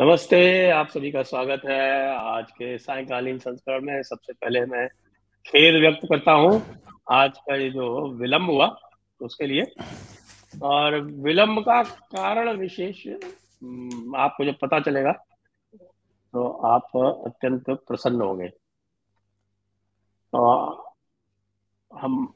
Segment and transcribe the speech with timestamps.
[0.00, 4.88] नमस्ते आप सभी का स्वागत है। आज के सायकालीन संस्करण में सबसे पहले मैं
[5.46, 6.62] खेद व्यक्त करता हूँ।
[7.10, 8.76] आज का ये जो विलंब हुआ
[9.22, 9.64] उसके लिए।
[10.62, 15.12] और विलंब का कारण विशेष हम्म, आपको जब पता चलेगा
[16.32, 18.48] तो आप अत्यंत प्रसन्न होंगे।
[20.32, 20.72] तो
[21.90, 22.34] हम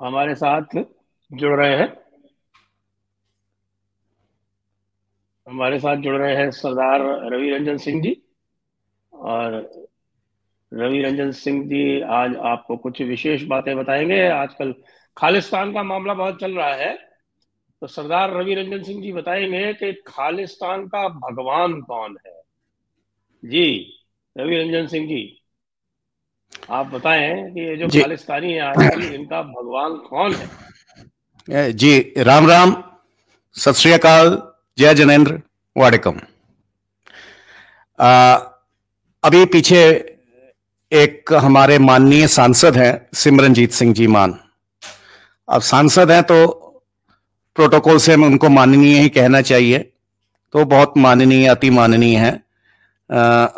[0.00, 0.84] हमारे साथ
[1.32, 2.01] जुड़ रहे हैं।
[5.46, 7.00] हमारे साथ जुड़ रहे हैं सरदार
[7.32, 8.16] रवि रंजन सिंह जी।
[9.12, 9.54] और
[10.72, 14.74] रवि रंजन सिंह जी आज आपको कुछ विशेष बातें बताएँगे। आजकल
[15.16, 16.94] खालिस्तान का मामला बहुत चल रहा है।
[17.82, 22.40] तो सरदार रवि रंजन सिंह जी बताएँगे कि खालिस्तान का भगवान कौन है?
[23.42, 23.66] जी
[24.36, 25.22] रवि रंजन सिंह जी
[26.70, 31.72] आप बताएँ कि ये जो खालिस्तानी है आजकल इनका भगवान कौन है?
[31.72, 32.74] जी राम राम
[33.56, 34.28] सत श्री अकाल।
[34.82, 35.32] जय जनेन्द्र,
[35.76, 36.16] वाडेकम।
[39.24, 39.82] अभी पीछे
[40.92, 44.34] एक हमारे माननीय सांसद हैं, सिमरनजीत सिंह जी मान।
[45.48, 46.38] अब सांसद हैं तो
[47.56, 49.78] प्रोटोकॉल से उनको माननीय ही कहना चाहिए
[50.54, 52.32] तो बहुत माननीय, अति माननीय है।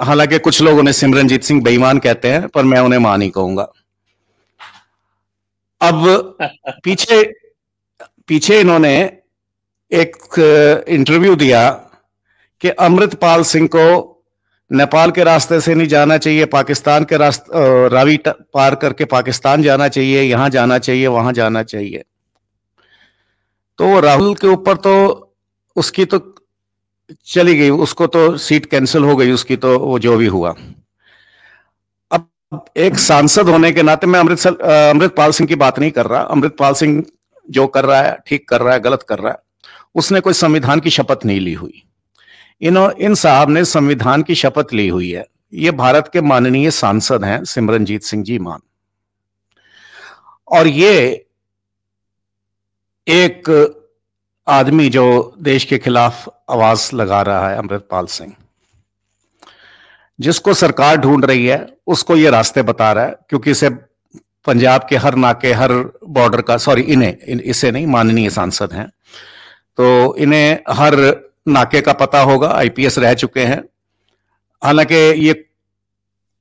[0.03, 3.69] हालाँकि कुछ लोग उन्हें सिमरनजीत सिंह बेईमान कहते हैं, पर मैं उन्हें मान ही कहूँगा।
[5.81, 6.37] अब
[6.85, 7.23] पीछे
[8.29, 8.97] पीछे इन्होंने
[9.95, 11.69] एक इंटरव्यू दिया
[12.63, 13.87] कि अमृतपाल सिंह को
[14.71, 19.89] नेपाल के रास्ते से नहीं जाना चाहिए, पाकिस्तान के रास्ते रावी पार करके पाकिस्तान जाना
[19.89, 22.05] चाहिए, यहाँ जाना चाहिए, वहाँ जाना चाहिए।
[23.79, 24.95] तो राहुल के ऊपर तो
[25.77, 26.19] उसकी तो
[27.27, 30.55] चली गई, उसको तो सीट कैंसिल हो गई, उसकी तो वो जो भी हुआ।
[32.11, 36.21] अब एक सांसद होने के नाते मैं अमृतसर अमृतपाल सिंह की बात नहीं कर रहा,
[36.21, 37.03] अमृतपाल सिंह
[37.49, 39.39] जो कर रहा है, ठीक कर रहा है, गलत कर रहा है।
[39.95, 41.83] उसने कोई संविधान की शपथ नहीं ली हुई।
[42.61, 47.25] इन इन साहब ने संविधान की शपथ ली हुई है। ये भारत के माननीय सांसद
[47.25, 48.61] हैं सिमरनजीत सिंह जी मान।
[50.49, 51.27] और ये
[53.09, 53.71] एक
[54.49, 58.33] आदमी जो देश के खिलाफ आवाज़ लगा रहा है, अमृतपाल सिंह।
[60.21, 63.71] जिसको सरकार ढूंढ रही है, उसको ये रास्ते बता रहा है, क्योंकि इसे
[64.47, 65.73] पंजाब के हर नाके, हर
[66.09, 68.93] बॉर्डर का सॉरी इन्हें इसे नहीं, माननीय सांसद हैं।
[69.77, 70.95] तो इन्हें हर
[71.49, 73.65] नाके का पता होगा आईपीएस रह चुके हैं।
[74.65, 75.45] हालाँकि ये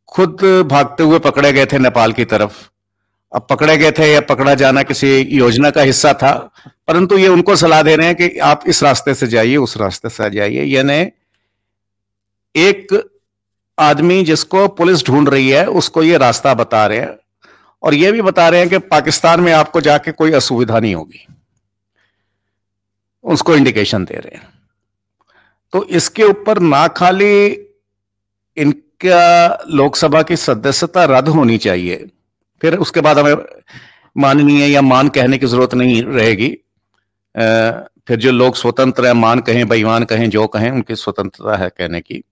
[0.07, 2.69] खुद भागते हुए पकड़े गए थे नेपाल की तरफ़।
[3.35, 6.51] अब पकड़े गए थे या पकड़ा जाना किसी योजना का हिस्सा था,
[6.87, 10.09] परंतु ये उनको सलाह दे रहे हैं कि आप इस रास्ते से जाइए, उस रास्ते
[10.09, 11.11] से जाइए। यानी
[12.55, 13.09] एक
[13.79, 17.17] आदमी जिसको पुलिस ढूंढ रही है, उसको ये रास्ता बता रहे हैं।
[17.83, 21.32] और ये भी बता रहे हैं कि पाकिस्तान में आपको जाके कोई असुविधा नहीं होगी।
[23.23, 24.47] उसको इंडिकेशन दे रहे हैं।
[25.73, 27.45] तो इसके ऊपर ना खाली
[28.57, 32.05] इनका लोकसभा की सदस्यता रद्द होनी चाहिए,
[32.61, 33.35] फिर उसके बाद हमें
[34.15, 36.49] माननीय या मान कहने की ज़रूरत नहीं रहेगी।
[38.07, 42.01] फिर जो लोग स्वतंत्र है, मान कहें, बेईमान कहें, जो कहें, उनकी स्वतंत्रता है कहने
[42.01, 42.23] की।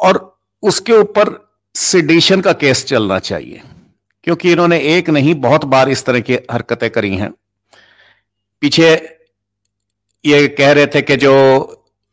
[0.00, 1.30] और उसके ऊपर
[1.74, 3.62] सिडिशन का केस चलना चाहिए,
[4.24, 7.32] क्योंकि इन्होंने एक नहीं, बहुत बार इस तरह की हरकतें करी हैं।
[8.60, 9.18] पीछे
[10.24, 11.32] ये कह रहे थे कि जो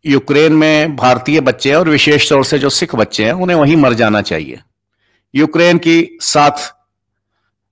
[0.05, 3.75] यूक्रेन में भारतीय बच्चे हैं और विशेष तौर से जो सिख बच्चे हैं, उन्हें वहीं
[3.77, 4.59] मर जाना चाहिए।
[5.35, 6.73] यूक्रेन की साथ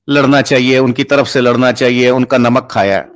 [0.10, 3.10] लड़ना चाहिए, उनकी तरफ़ से लड़ना चाहिए, उनका नमक खाया है।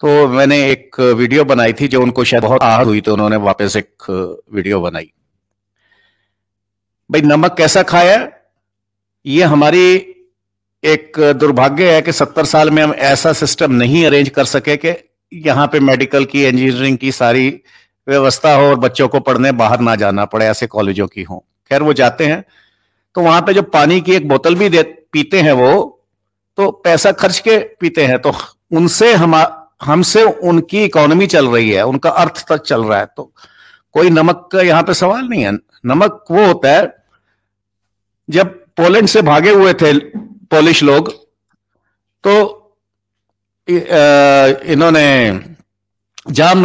[0.00, 3.76] तो मैंने एक वीडियो बनाई थी जो उनको शायद बहुत आहत हुई तो उन्होंने वापस
[3.76, 5.12] एक वीडियो बनाई।
[7.10, 8.28] भाई, नमक कैसा खाया?
[9.26, 10.13] ये हमारी
[10.84, 14.94] एक दुर्भाग्य है कि सत्तर साल में हम ऐसा सिस्टम नहीं अरेंज कर सके कि
[15.32, 17.48] यहाँ पे मेडिकल की इंजीनियरिंग की सारी
[18.06, 21.82] व्यवस्था हो और बच्चों को पढ़ने बाहर ना जाना पड़े, ऐसे कॉलेजों की हो। खैर,
[21.82, 22.44] वो जाते हैं
[23.16, 25.72] तो वहाँ पे जो पानी की एक बोतल भी दे, पीते हैं वो
[26.58, 28.32] तो पैसा खर्च के पीते हैं तो
[28.72, 29.34] उनसे हम,
[29.82, 33.32] हमसे उनकी इकोनॉमी चल रही है, उनका अर्थ तक चल रहा है तो
[33.94, 35.52] कोई नमक का यहाँ पे सवाल नहीं है।
[35.86, 36.92] नमक वो होता है,
[38.28, 39.92] जब पोलैंड से भागे हुए थे
[40.54, 41.12] पोलिश लोग
[42.24, 42.32] तो
[43.68, 45.06] इन्होंने
[46.30, 46.62] जाम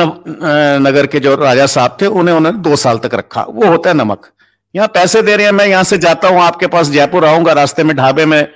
[0.81, 3.95] नगर के जो राजा साहब थे, उन्हें उन्होंने दो साल तक रखा। वो होता है
[3.95, 4.29] नमक।
[4.75, 7.83] यहाँ पैसे दे रहे हैं, मैं यहाँ से जाता हूँ, आपके पास जयपुर आऊँगा, रास्ते
[7.83, 8.47] में ढाबे में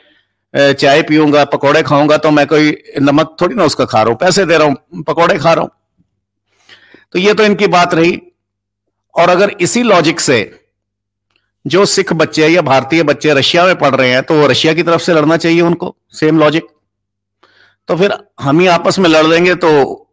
[0.53, 4.45] चाय पीऊँगा, पकोड़े खाऊँगा तो मैं कोई नमक थोड़ी ना उसका खा रहा हूँ, पैसे
[4.45, 5.71] दे रहा हूँ, पकोड़े खा रहा हूँ।
[7.13, 8.21] तो ये तो इनकी बात रही।
[9.15, 10.39] और अगर इसी लॉजिक से
[11.65, 14.83] जो सिख बच्चे या भारतीय बच्चे रशिया में पढ़ रहे हैं तो वो रशिया की
[14.83, 16.67] तरफ़ से लड़ना चाहिए उनको सेम लॉजिक
[17.89, 19.69] तो फिर हम ही आपस में लड़ लेंगे तो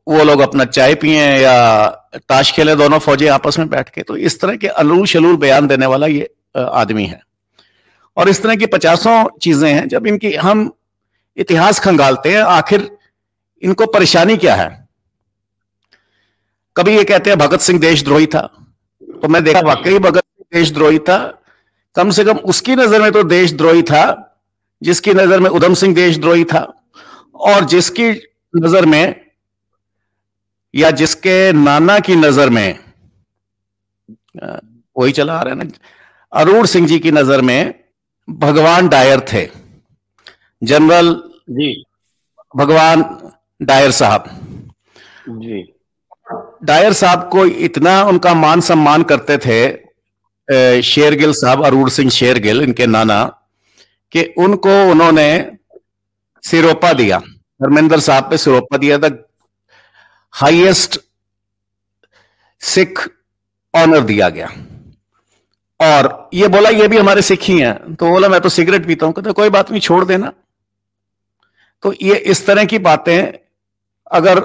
[0.09, 1.87] वो लोग अपना चाय पिए या
[2.29, 5.67] ताश खेले दोनों फौजी आपस में बैठ के। तो इस तरह के अलूल शलूल बयान
[5.67, 7.21] देने वाला ये आदमी है।
[8.17, 10.71] और इस तरह की पचासों चीज़ें हैं जब इनकी हम
[11.37, 12.91] इतिहास खंगालते हैं आखिर
[13.63, 14.89] इनको परेशानी क्या है?
[16.77, 18.41] कभी ये कहते हैं भगत सिंह देशद्रोही था।
[19.23, 21.19] तो मैं देखा वाकई भगत सिंह देशद्रोही था
[21.97, 24.05] कम से कम उसकी नज़र में तो देशद्रोही था
[24.83, 26.63] जिसकी नज़र में उधम सिंह देशद्रोही था
[27.35, 28.11] और जिसकी
[28.55, 29.15] नज़र में
[30.75, 32.79] या जिसके नाना की नज़र में
[34.97, 35.71] वही चला आ रहा है ना
[36.33, 37.75] अरुण सिंह जी की नज़र में
[38.29, 39.49] भगवान डायर थे
[40.63, 41.13] जनरल
[41.51, 41.85] जी।
[42.57, 43.05] भगवान
[43.63, 44.25] डायर साहब।
[45.29, 45.63] जी।
[46.65, 49.61] डायर साहब को इतना उनका मान सम्मान करते थे
[50.83, 53.25] शेरगिल साहब, अरूण सिंह शेरगिल इनके नाना,
[54.13, 55.53] कि उनको उन्होंने
[56.43, 57.19] सिरोपा दिया।
[57.63, 59.29] धर्मेंद्र साहब पे सिरोपा दिया। था
[60.31, 61.01] हाईएस्ट
[62.61, 63.09] सिख
[63.75, 64.47] ऑनर दिया गया।
[65.81, 69.07] और ये बोला, ये भी हमारे सिख ही हैं। तो बोला, मैं तो सिगरेट पीता
[69.07, 70.33] हूँ। कहते, कोई बात नहीं, छोड़ देना।
[71.83, 73.33] तो ये इस तरह की बातें,
[74.13, 74.45] अगर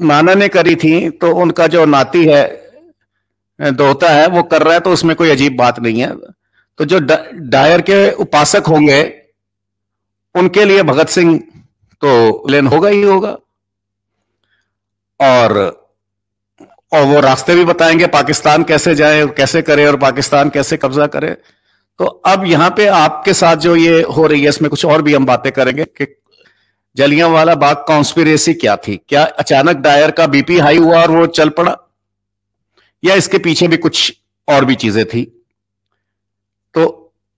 [0.00, 2.61] नाना ने करी थी तो उनका जो नाती है
[3.62, 6.14] दोता है, वो कर रहा है तो उसमें कोई अजीब बात नहीं है।
[6.78, 6.98] तो जो
[7.34, 9.02] डायर के उपासक होंगे,
[10.34, 11.38] उनके लिए भगत सिंह
[12.02, 13.36] तो लेन होगा ही होगा।
[15.20, 15.82] और
[16.92, 21.30] और वो रास्ते भी बताएँगे, पाकिस्तान कैसे जाए, कैसे करे, और पाकिस्तान कैसे कब्जा करे।
[21.98, 25.14] तो अब यहाँ पे आपके साथ जो ये हो रही है, इसमें कुछ और भी
[25.14, 26.06] हम बातें करेंगे कि
[26.96, 28.96] जलियाँ वाला बाग कॉन्स्पिरेसी क्या थी?
[29.08, 31.76] क्या अचानक डायर का बीपी हाई हुआ और वो चल पड़ा?
[33.02, 34.12] या इसके पीछे भी कुछ
[34.48, 35.24] और भी चीज़ें थी?
[36.74, 36.88] तो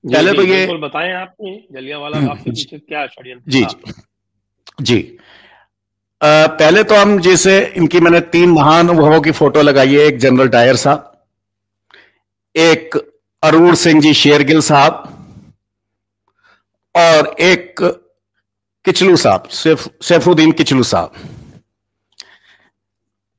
[0.04, 3.64] पहले तो ये बताएँ आपने जलिया वाला पीछे क्या षड्यंत्र जी
[4.82, 4.98] जी।
[6.20, 10.18] आ, पहले तो हम जैसे इनकी मैंने तीन महान अनुभवों की फ़ोटो लगाई है एक
[10.18, 11.10] जनरल डायर साहब
[12.54, 12.96] एक
[13.42, 15.02] अरुण सिंह जी शेरगिल साहब
[16.94, 17.74] और एक
[18.84, 21.12] किचलू साहब सैफ सैफुद्दीन किचलू साहब।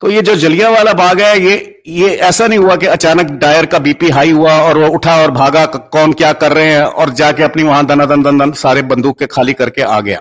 [0.01, 3.65] तो ये जो जलिया वाला बाग है, ये ये ऐसा नहीं हुआ कि अचानक डायर
[3.65, 7.09] का बीपी हाई हुआ और वो उठा और भागा कौन क्या कर रहे हैं, और
[7.09, 10.19] जाके अपनी वहाँ दन दन दन दन सारे बंदूक के खाली करके आ गया।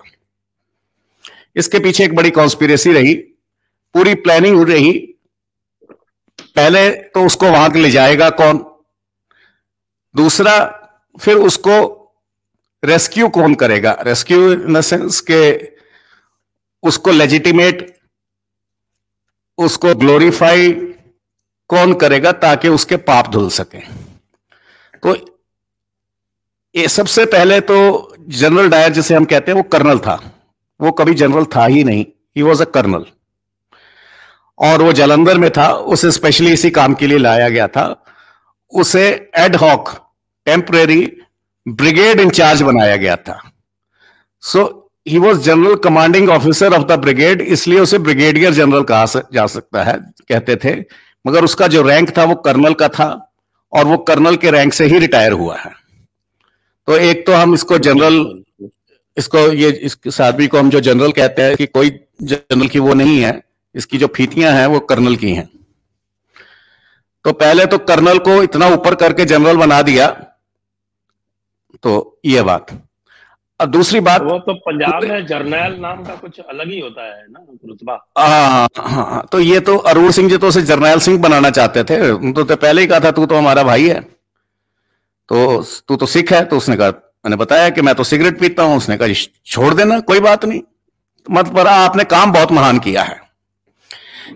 [1.56, 3.14] इसके पीछे एक बड़ी कॉन्स्पिरेसी रही।
[3.94, 4.92] पूरी प्लानिंग रही।
[6.56, 8.64] पहले तो उसको वहाँ ले जाएगा कौन?
[10.14, 10.54] दूसरा,
[11.18, 11.76] फिर उसको
[12.82, 13.96] रेस्क्यू कौन करेगा?
[14.02, 15.72] रेस्क्यू इन द सेंस के
[16.82, 17.93] उसको लेजिटिमेट
[19.58, 20.72] उसको ग्लोरीफाई
[21.68, 23.78] कौन करेगा ताकि उसके पाप धुल सके?
[24.98, 25.36] तो
[26.76, 30.30] ये सबसे पहले तो जनरल डायर जिसे हम कहते हैं, वो कर्नल था।
[30.80, 32.06] वो कभी जनरल था ही नहीं।
[32.36, 33.06] He was a colonel.
[34.58, 38.04] और वो जलंधर में था। उसे स्पेशली इसी काम के लिए लाया गया था।
[38.72, 40.12] उसे एडहॉक
[40.44, 41.20] टेम्परेरी
[41.68, 43.52] ब्रिगेड इंचार्ज बनाया गया था।
[44.40, 49.46] So he was general commanding officer of the brigade इसलिए उसे ब्रिगेडियर जनरल कहा जा
[49.46, 49.98] सकता है,
[50.28, 50.74] कहते थे।
[51.24, 53.30] मगर उसका जो रैंक था, वो कर्नल का था,
[53.72, 55.72] और वो कर्नल के रैंक से ही रिटायर हुआ है।
[56.88, 58.42] तो एक तो हम इसको जनरल
[59.16, 59.68] इसको ये,
[60.06, 61.90] इस आदमी को हम जो जनरल कहते हैं कि कोई
[62.22, 63.42] जनरल की वो नहीं है,
[63.74, 65.48] इसकी जो फीतियाँ हैं, वो कर्नल की हैं।
[67.24, 70.06] तो पहले तो कर्नल को इतना ऊपर करके जनरल बना दिया।
[71.82, 72.66] तो ये बात।
[73.64, 77.24] अब दूसरी बात वो तो पंजाब में जर्नैल नाम का कुछ अलग ही होता है
[77.30, 81.50] ना रुतबा। हाँ, हाँ तो ये तो अरुण सिंह जी तो उसे जर्नैल सिंह बनाना
[81.50, 81.98] चाहते थे।
[82.32, 84.00] तो, तो पहले ही कहा था तू तो हमारा भाई है।
[85.28, 88.62] तो तू तो सिख है। तो उसने कहा मैंने बताया कि मैं तो सिगरेट पीता
[88.62, 89.12] हूँ। उसने कहा
[89.46, 90.60] छोड़ देना कोई बात नहीं।
[91.26, 93.20] मत पर आपने काम बहुत महान किया है।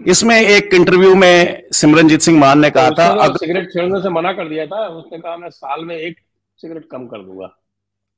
[0.06, 4.08] इसमें एक इंटरव्यू में सिमरनजीत सिंह मान ने कहा तो था अगर सिगरेट छेड़ने से
[4.10, 6.16] मना कर दिया था। उसने कहा मैं साल में एक
[6.60, 7.54] सिगरेट कम कर दूँगा।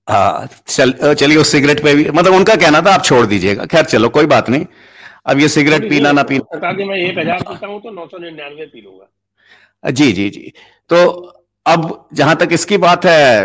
[0.09, 3.85] हाँ चल चलिए उस सिगरेट पे भी मतलब उनका कहना था आप छोड़ दीजिएगा। खैर
[3.87, 4.67] चलो कोई बात नहीं।
[5.27, 8.67] अब ये सिगरेट पीना ना पीना। मैं एक हज़ार पीता हूँ तो नौ सौ निन्यानवे
[8.67, 10.53] पी लूँगा। जी जी जी।
[10.91, 11.05] तो
[11.67, 13.45] अब जहाँ तक इसकी बात है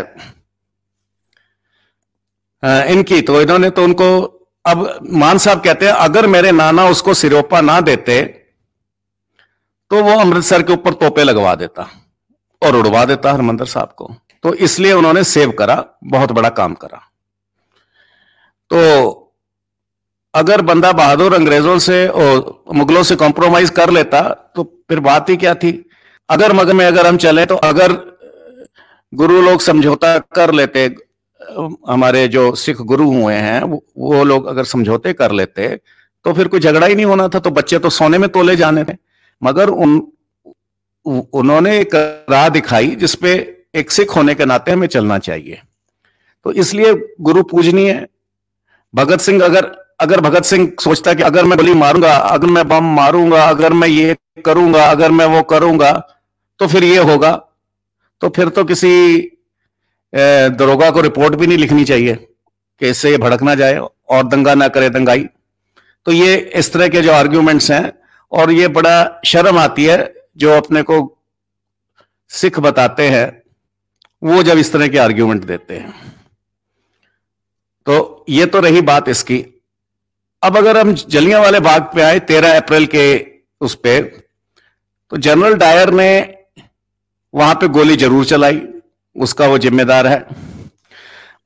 [2.88, 4.08] इनकी तो इन्होंने तो उनको
[4.64, 8.22] अब मान साहब कहते हैं अगर मेरे नाना उसको सिरोपा ना देते
[9.90, 11.88] तो वो अमृतसर के ऊपर तोपे लगवा देता
[12.62, 14.14] और उड़वा देता हरमंदर साहब को।
[14.46, 16.98] तो इसलिए उन्होंने सेव करा, बहुत बड़ा काम करा।
[18.70, 19.32] तो
[20.34, 24.20] अगर बंदा बहादुर अंग्रेज़ों से और मुगलों से कॉम्प्रोमाइज कर लेता
[24.56, 25.72] तो फिर बात ही क्या थी?
[26.28, 27.92] अगर मगर में अगर हम चले तो अगर
[29.12, 30.84] गुरु लोग समझौता कर लेते,
[31.88, 35.68] हमारे जो सिख गुरु हुए हैं वो लोग अगर समझौते कर लेते
[36.24, 38.84] तो फिर कोई झगड़ा ही नहीं होना था तो बच्चे तो सोने में तोले जाने
[38.84, 38.96] थे।
[39.42, 40.00] मगर उन,
[41.06, 41.94] उन्होंने एक
[42.30, 43.34] राह दिखाई, जिसपे
[43.76, 45.60] एक सिख होने के नाते हमें चलना चाहिए।
[46.46, 48.06] तो इसलिए गुरु पूजनीय
[48.94, 52.84] भगत सिंह अगर अगर भगत सिंह सोचता कि अगर मैं गोली मारूँगा, अगर मैं बम
[52.94, 55.92] मारूँगा, अगर मैं ये करूँगा, अगर मैं वो करूँगा
[56.60, 57.32] तो फिर ये होगा।
[58.22, 59.18] तो फिर तो किसी
[60.12, 64.54] दरोगा को रिपोर्ट भी नहीं लिखनी चाहिए कि इससे ये भड़क ना जाए और दंगा
[64.54, 65.24] ना करे दंगाई।
[66.06, 67.92] तो ये इस तरह के जो आर्ग्यूमेंट्स हैं
[68.32, 69.98] और ये बड़ा शर्म आती है
[70.36, 70.98] जो अपने को
[72.30, 73.26] सिख बताते हैं।
[74.22, 75.94] वो जब इस तरह के आर्ग्यूमेंट देते हैं।
[77.86, 79.44] तो ये तो रही बात इसकी।
[80.42, 83.04] अब अगर हम जलिया वाले बाग पे आए, तेरह अप्रैल के
[83.60, 84.00] उस पे
[85.12, 86.08] तो जनरल डायर ने
[87.34, 88.60] वहाँ पे गोली ज़रूर चलाई,
[89.16, 90.24] उसका वो जिम्मेदार है।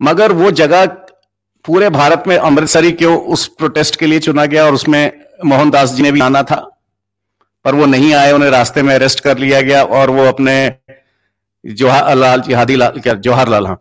[0.01, 0.85] मगर वो जगह
[1.65, 5.13] पूरे भारत में अमृतसरी क्यों उस प्रोटेस्ट के लिए चुना गया और उसमें
[5.45, 6.57] मोहनदास जी ने भी आना था,
[7.65, 10.55] पर वो नहीं आए, उन्हें रास्ते में अरेस्ट कर लिया गया और वो अपने
[11.65, 13.79] जवाहरलाल जिहादी लाल क्या जवाहरलाल हाँ।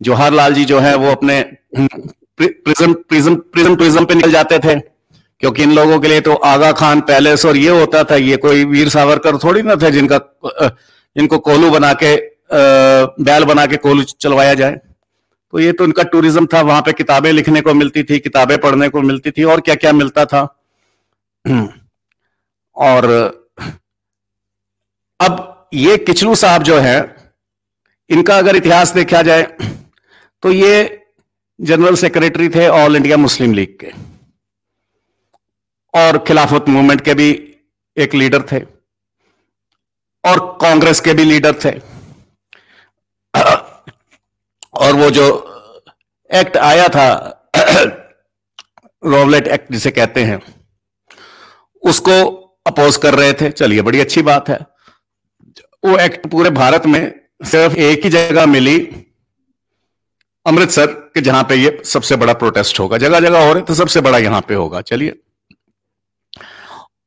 [0.00, 1.40] जवाहरलाल जी जो है, वो अपने
[1.72, 6.72] प्रिज्म प्रिज्म प्रिज्म प्रिज्म पे निकल जाते थे, क्योंकि इन लोगों के लिए तो आगा
[6.74, 10.18] खान पैलेस और ये होता था, ये कोई वीर सावरकर थोड़ी ना थे जिनका
[11.16, 12.14] जिनको कोलू बना के
[13.22, 14.80] बैल बना के कोलू चलवाया जाए।
[15.52, 18.88] तो ये तो इनका टूरिज़्म था, वहाँ पे किताबें लिखने को मिलती थी, किताबें पढ़ने
[18.88, 20.42] को मिलती थी, और क्या क्या मिलता था।
[22.76, 23.10] और
[25.20, 27.11] अब ये किचलू साहब जो है
[28.10, 29.42] इनका अगर इतिहास देखा जाए
[30.42, 30.72] तो ये
[31.58, 33.92] जनरल सेक्रेटरी थे ऑल इंडिया मुस्लिम लीग के।
[35.94, 37.30] और खिलाफत मूवमेंट के भी
[37.96, 38.60] एक लीडर थे।
[40.24, 41.70] और कांग्रेस के भी लीडर थे।
[44.74, 45.26] और वो जो
[46.30, 47.08] एक्ट आया था,
[49.02, 50.40] रोवलेट एक्ट जिसे कहते हैं,
[51.82, 52.12] उसको
[52.66, 54.58] अपोज कर रहे थे। चलिए, बड़ी अच्छी बात है।
[55.84, 58.78] वो एक्ट पूरे भारत में सिर्फ़ एक ही जगह मिली
[60.46, 64.00] अमृतसर, के जहाँ पे ये सबसे बड़ा प्रोटेस्ट होगा। जगह जगह हो रहे तो सबसे
[64.00, 65.18] बड़ा यहाँ पे होगा। चलिए।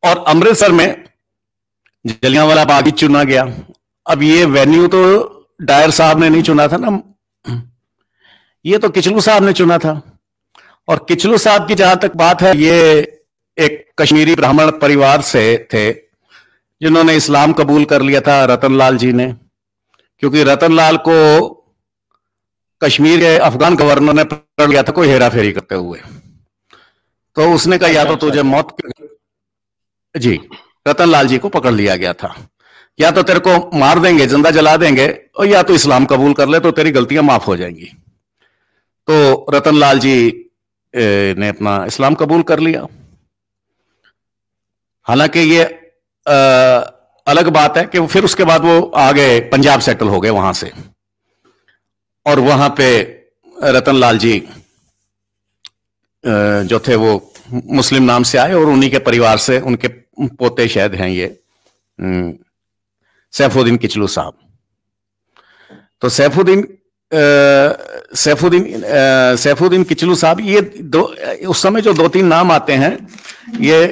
[0.03, 1.03] और अमृतसर में
[2.05, 3.43] जलियांवाला बाग ही चुना गया।
[4.09, 5.01] अब ये वेन्यू तो
[5.61, 7.01] डायर साहब ने नहीं चुना था ना।
[8.65, 10.19] ये तो किचलू साहब ने चुना था।
[10.87, 13.01] और किचलू साहब की जहाँ तक बात है, ये
[13.57, 15.91] एक कश्मीरी ब्राह्मण परिवार से थे,
[16.81, 19.33] जिन्होंने इस्लाम कबूल कर लिया था, रतनलाल जी ने।
[20.23, 21.17] क्योंकि रतनलाल को
[22.81, 25.99] कश्मीर के अफगान गवर्नर ने पकड़ लिया था कोई हेरा फेरी करते हुए।
[27.35, 28.75] तो उसने कहा या तो तुझे मौत
[30.15, 30.39] जी
[30.87, 32.35] रतनलाल जी को पकड़ लिया गया था।
[32.99, 36.47] या तो तेरे को मार देंगे ज़िंदा जला देंगे और या तो इस्लाम कबूल कर
[36.47, 37.91] ले तो तेरी गलतियाँ माफ़ हो जाएँगी।
[39.07, 40.17] तो रतनलाल जी
[40.93, 42.85] ने अपना इस्लाम कबूल कर लिया।
[45.07, 45.63] हालाँकि ये
[46.25, 46.35] आ,
[47.27, 50.71] अलग बात है कि फिर उसके बाद वो आगे पंजाब सेटल हो गए वहाँ से।
[52.25, 52.87] और वहाँ पे
[53.55, 54.37] रतन लाल जी
[56.23, 57.11] जो थे वो
[57.53, 59.87] मुस्लिम नाम से आए और उन्हीं के परिवार से, उनके
[60.37, 61.27] पोते शायद हैं ये
[63.33, 64.33] सैफुद्दीन किचलू साहब।
[66.01, 66.67] तो सैफुद्दीन
[68.15, 68.83] सैफुद्दीन
[69.37, 71.01] सैफुद्दीन किचलू साहब, ये दो,
[71.47, 73.07] उस समय जो दो तीन नाम आते हैं,
[73.61, 73.85] ये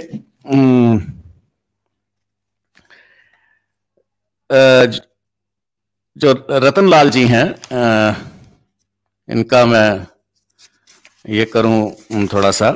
[4.54, 6.32] जो
[6.64, 7.46] रतन लाल जी हैं
[9.28, 9.90] इनका मैं
[11.30, 12.72] ये करूँ थोड़ा सा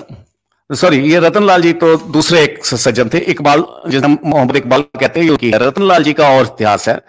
[0.70, 5.20] सॉरी ये रतन लाल जी तो दूसरे एक सज्जन थे इकबाल जिसे मोहम्मद इकबाल कहते
[5.20, 7.00] हैं कि रतन लाल जी का और इतिहास है।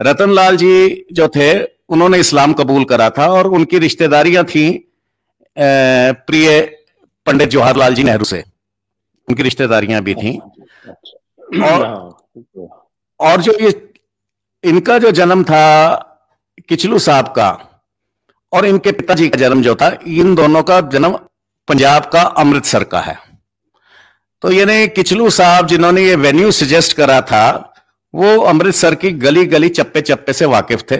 [0.00, 4.66] रतन लाल जी जो थे उन्होंने इस्लाम कबूल करा था और उनकी रिश्तेदारियाँ थी
[5.56, 6.60] प्रिय
[7.26, 8.42] पंडित जवाहरलाल जी नेहरू से।
[9.28, 10.36] उनकी रिश्तेदारियाँ भी थी।
[11.62, 11.78] और
[13.24, 13.90] और जो ये,
[14.64, 15.92] इनका जो जन्म था
[16.68, 17.50] किचलू साहब का
[18.52, 21.12] और इनके पिताजी का जन्म जो था, इन दोनों का जन्म
[21.68, 23.18] पंजाब का अमृतसर का है।
[24.42, 27.74] तो यानी किचलू साहब जिन्होंने ये वेन्यू सजेस्ट करा था,
[28.14, 30.98] वो अमृतसर की गली गली चप्पे चप्पे से वाकिफ थे।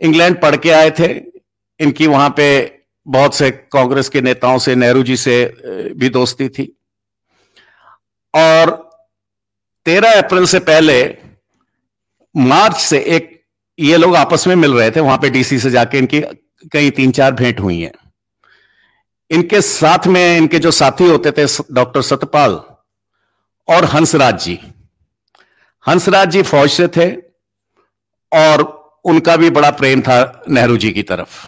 [0.00, 1.12] इंग्लैंड पढ़ के आए थे।
[1.80, 5.44] इनकी वहाँ पे बहुत से कांग्रेस के नेताओं से, नेहरू जी से
[5.96, 6.76] भी दोस्ती थी।
[8.34, 8.83] और
[9.86, 10.96] तेरह अप्रैल से पहले
[12.34, 13.30] मार्च से एक
[13.78, 16.20] ये लोग आपस में मिल रहे थे, वहाँ पे डीसी से जाके इनकी
[16.72, 17.92] कई तीन चार भेंट हुई है।
[19.30, 22.52] इनके साथ में इनके जो साथी होते थे डॉक्टर सतपाल
[23.68, 24.58] और हंसराज जी।
[25.84, 27.10] हंसराज जी फौज से थे
[28.32, 28.62] और
[29.04, 31.46] उनका भी बड़ा प्रेम था नेहरू जी की तरफ़।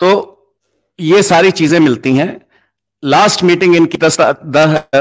[0.00, 0.10] तो
[0.98, 2.30] ये सारी चीज़ें मिलती हैं।
[3.02, 4.16] लास्ट मीटिंग इनकी दस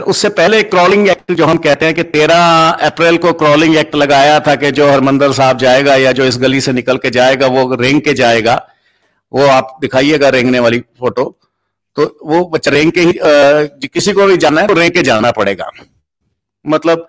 [0.08, 4.40] उससे पहले क्रॉलिंग एक्ट जो हम कहते हैं कि तेरह अप्रैल को क्रॉलिंग एक्ट लगाया
[4.40, 7.76] था कि जो हरमंदर साहब जाएगा या जो इस गली से निकल के जाएगा, वो
[7.76, 8.56] रेंग के जाएगा।
[9.32, 11.24] वो आप दिखाइएगा रेंगने वाली फ़ोटो।
[11.98, 13.14] तो वो बच्चा रेंग के ही
[13.88, 15.72] किसी को भी जाना है तो रेंग के जाना पड़ेगा।
[16.66, 17.08] मतलब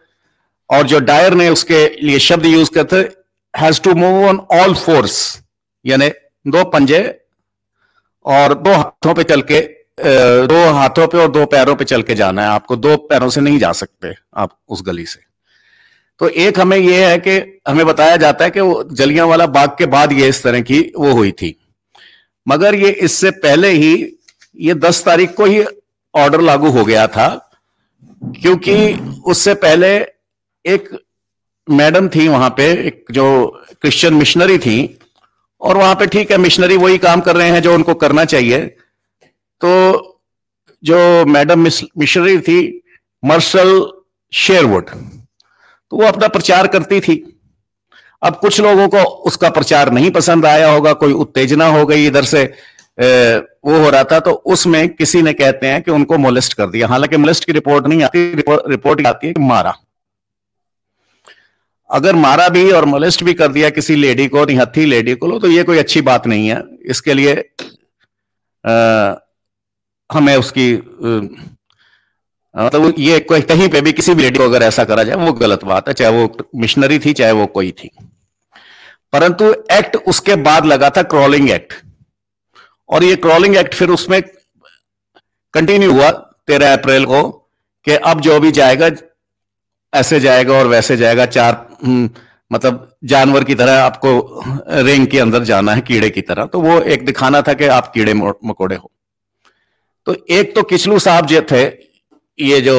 [0.71, 2.97] और जो डायर ने उसके लिए शब्द यूज़ करते
[3.54, 5.16] has to move on all force
[5.85, 6.09] यानी
[6.47, 7.00] दो पंजे
[8.25, 9.61] और दो हाथों पे चल के
[9.99, 13.40] दो हाथों पे और दो पैरों पे चल के जाना है। आपको दो पैरों से
[13.40, 15.21] नहीं जा सकते आप उस गली से।
[16.21, 19.75] तो एक हमें यह है कि हमें बताया जाता है कि वो जलियाँ वाला बाग
[19.78, 21.55] के बाद ये इस तरह की वो हुई थी।
[22.47, 23.93] मगर ये इससे पहले ही
[24.57, 25.62] ये दस तारीख को ही
[26.14, 27.28] ऑर्डर लागू हो गया था,
[28.40, 28.75] क्योंकि
[29.26, 29.97] उससे पहले
[30.64, 30.88] एक
[31.69, 33.47] मैडम थी वहाँ पे, एक जो
[33.81, 34.99] क्रिश्चियन मिशनरी थी,
[35.61, 38.59] और वहाँ पे ठीक है मिशनरी वही काम कर रहे हैं जो उनको करना चाहिए।
[39.61, 39.71] तो
[40.83, 42.61] जो मैडम मिशनरी थी
[43.23, 43.71] मर्सल
[44.33, 47.15] शेयरवुड तो वो अपना प्रचार करती थी।
[48.23, 52.25] अब कुछ लोगों को उसका प्रचार नहीं पसंद आया होगा कोई उत्तेजना हो गई इधर
[52.25, 52.45] से
[52.99, 56.87] वो हो रहा था तो उसमें किसी ने कहते हैं कि उनको मोलिस्ट कर दिया।
[56.88, 59.75] हालाँकि मोलिस्ट की रिपोर्ट नहीं आती रिपोर्ट आती है कि मारा।
[61.91, 65.49] अगर मारा भी और मोलिस्ट भी कर दिया किसी लेडी को निहत्थी लेडी को तो
[65.49, 67.35] ये कोई अच्छी बात नहीं है। इसके लिए
[68.65, 69.15] आ,
[70.11, 70.73] हमें उसकी
[72.55, 75.65] मतलब ये कहीं पे भी किसी भी लेडी को अगर ऐसा करा जाए वो गलत
[75.65, 77.91] बात है चाहे वो मिशनरी थी चाहे वो कोई थी।
[79.12, 81.73] परंतु एक्ट उसके बाद लगा था क्रॉलिंग एक्ट
[82.88, 84.21] और ये क्रॉलिंग एक्ट फिर उसमें
[85.55, 86.11] कंटिन्यू हुआ
[86.47, 87.23] तेरह अप्रैल को
[87.87, 88.91] कि अब जो भी जाएगा
[89.93, 92.11] ऐसे जाएगा और वैसे जाएगा चार हम्म,
[92.53, 94.43] मतलब जानवर की तरह आपको
[94.83, 97.93] रिंग के अंदर जाना है कीड़े की तरह। तो वो एक दिखाना था कि आप
[97.93, 98.91] कीड़े मकोड़े हो।
[100.09, 101.62] तो एक तो किचलू साहब जो थे
[102.38, 102.75] ये जो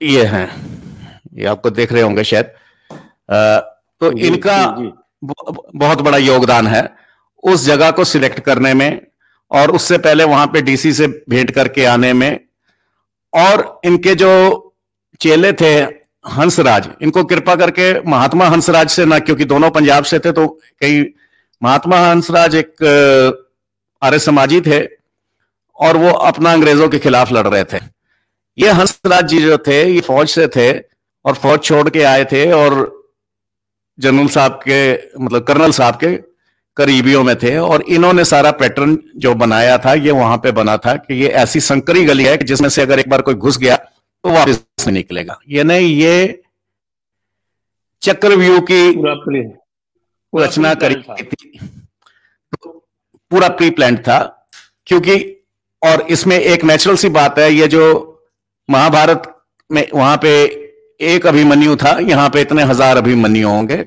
[0.00, 0.46] ये हैं
[1.34, 2.46] ये आपको देख रहे होंगे शायद
[4.00, 5.68] तो जी, इनका जी, जी.
[5.78, 6.82] बहुत बड़ा योगदान है
[7.42, 9.00] उस जगह को सिलेक्ट करने में
[9.50, 12.40] और उससे पहले वहाँ पे डीसी से भेंट करके आने में
[13.32, 14.30] और इनके जो
[15.20, 15.72] चेले थे
[16.28, 20.46] हंसराज इनको कृपा करके महात्मा हंसराज से ना क्योंकि दोनों पंजाब से थे तो
[20.80, 21.02] कई
[21.62, 22.84] महात्मा हंसराज एक
[24.02, 24.80] आर्य समाजी थे
[25.76, 27.78] और वो अपना अंग्रेज़ों के खिलाफ लड़ रहे थे।
[28.58, 30.72] ये हंसराज जी जो थे ये फौज से थे
[31.24, 32.74] और फौज छोड़ के आए थे और
[33.98, 34.92] जनरल साहब के
[35.24, 36.16] मतलब कर्नल साहब के
[36.76, 40.94] करीबियों में थे और इन्होंने सारा पैटर्न जो बनाया था ये वहाँ पे बना था
[40.96, 43.76] कि ये ऐसी संकरी गली है कि जिसमें से अगर एक बार कोई घुस गया
[43.76, 46.42] तो वापस नहीं निकलेगा। ये नहीं ये
[48.02, 48.90] चक्रव्यूह की
[50.34, 52.70] रचना करी थी। तो
[53.30, 54.18] पूरा प्री प्लान था
[54.86, 55.41] क्योंकि
[55.82, 57.84] और इसमें एक नेचुरल सी बात है, ये जो
[58.68, 59.22] महाभारत
[59.70, 60.32] में वहाँ पे
[61.00, 63.86] एक अभिमन्यु था, यहाँ पे इतने हज़ार अभिमन्यु होंगे,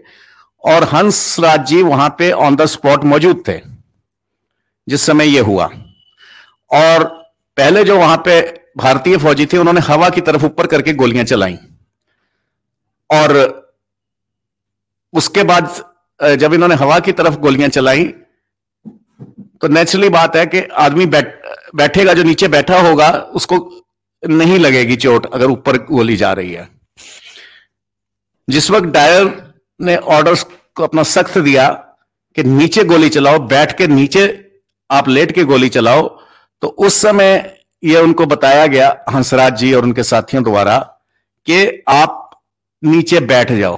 [0.63, 3.59] और हंस राज जी वहाँ पे ऑन द स्पॉट मौजूद थे,
[4.87, 5.69] जिस समय यह हुआ।
[6.71, 7.03] और
[7.57, 8.41] पहले जो वहाँ पे
[8.77, 11.57] भारतीय फौजी थे, उन्होंने हवा की तरफ़ ऊपर करके गोलियाँ चलाई।
[13.09, 13.63] और
[15.13, 15.69] उसके बाद
[16.39, 18.05] जब इन्होंने हवा की तरफ़ गोलियाँ चलाई
[19.61, 21.33] तो नेचुरली बात है कि आदमी बैठ
[21.75, 23.57] बैठेगा, जो नीचे बैठा होगा, उसको
[24.23, 26.67] नहीं लगेगी चोट अगर ऊपर गोली जा रही है।
[28.47, 30.43] जिस वक्त डायर ने ऑर्डर्स
[30.75, 31.69] को अपना सख्त दिया
[32.37, 34.23] कि नीचे गोली चलाओ, बैठ के नीचे
[34.89, 36.07] आप लेट के गोली चलाओ
[36.61, 40.77] तो उस समय यह उनको बताया गया, हंसराज जी और उनके साथियों द्वारा,
[41.47, 42.41] कि आप
[42.83, 43.77] नीचे बैठ जाओ।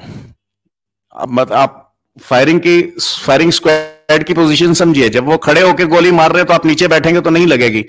[1.16, 1.87] मत, आप
[2.22, 2.82] फायरिंग की
[3.26, 6.66] फायरिंग स्क्वाड की पोजीशन समझिए जब वो खड़े होकर गोली मार रहे हैं तो आप
[6.66, 7.86] नीचे बैठेंगे तो नहीं लगेगी।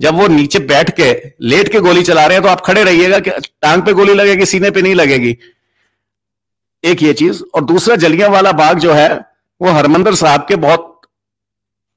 [0.00, 3.18] जब वो नीचे बैठ के, लेट के गोली चला रहे हैं तो आप खड़े रहिएगा
[3.18, 5.36] कि टांग पे गोली लगेगी, सीने पे नहीं लगेगी।
[6.84, 9.14] एक ये चीज़। और दूसरा जलियाँ वाला बाग जो है,
[9.60, 11.00] वो हरमंदर साहब के बहुत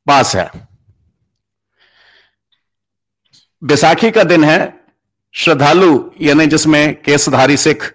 [0.08, 0.50] पास है।
[3.64, 4.74] बैसाखी का दिन है।
[5.34, 7.94] श्रद्धालु, यानी जिसमें केसधारी सिख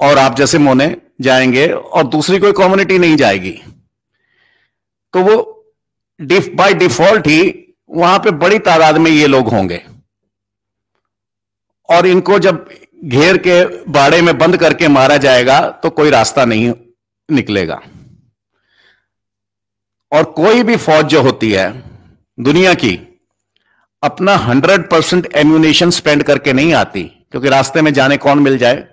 [0.00, 3.52] और आप जैसे मोने जाएँगे और दूसरी कोई कम्युनिटी नहीं जाएगी।
[5.14, 5.74] तो वो
[6.20, 7.42] डिफ बाय डिफ़ॉल्ट ही
[7.90, 9.82] वहाँ पे बड़ी तादाद में ये लोग होंगे।
[11.88, 12.68] और इनको जब
[13.04, 16.72] घेर के बाड़े में बंद करके मारा जाएगा तो कोई रास्ता नहीं
[17.28, 17.80] निकलेगा।
[20.12, 21.72] और कोई भी फौज जो होती है,
[22.38, 22.98] दुनिया की,
[24.02, 28.86] अपना हंड्रेड परसेंट एम्यूनेशन स्पेंड करके नहीं आती, क्योंकि रास्ते में जाने कौन मिल जाए।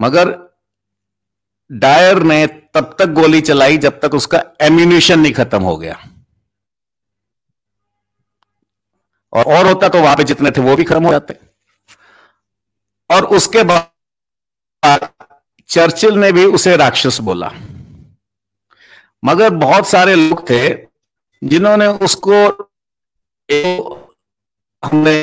[0.00, 0.45] मगर
[1.70, 5.98] डायर ने तब तक गोली चलाई जब तक उसका एम्यूनेशन नहीं खत्म हो गया।
[9.32, 11.34] और और होता तो वहाँ पे जितने थे वो भी खत्म हो जाते।
[13.10, 15.08] और उसके बाद
[15.68, 17.50] चर्चिल ने भी उसे राक्षस बोला।
[19.22, 20.68] मगर बहुत सारे लोग थे
[21.42, 22.44] जिन्होंने उसको
[24.82, 25.14] हमने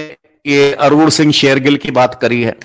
[0.46, 2.56] ये अरुण सिंह शेरगिल की बात करी है।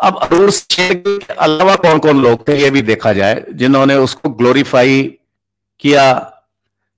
[0.00, 4.30] अब अरुण शेरगिल के अलावा कौन कौन लोग थे, ये भी देखा जाए, जिन्होंने उसको
[4.30, 5.02] ग्लोरीफाई
[5.80, 6.04] किया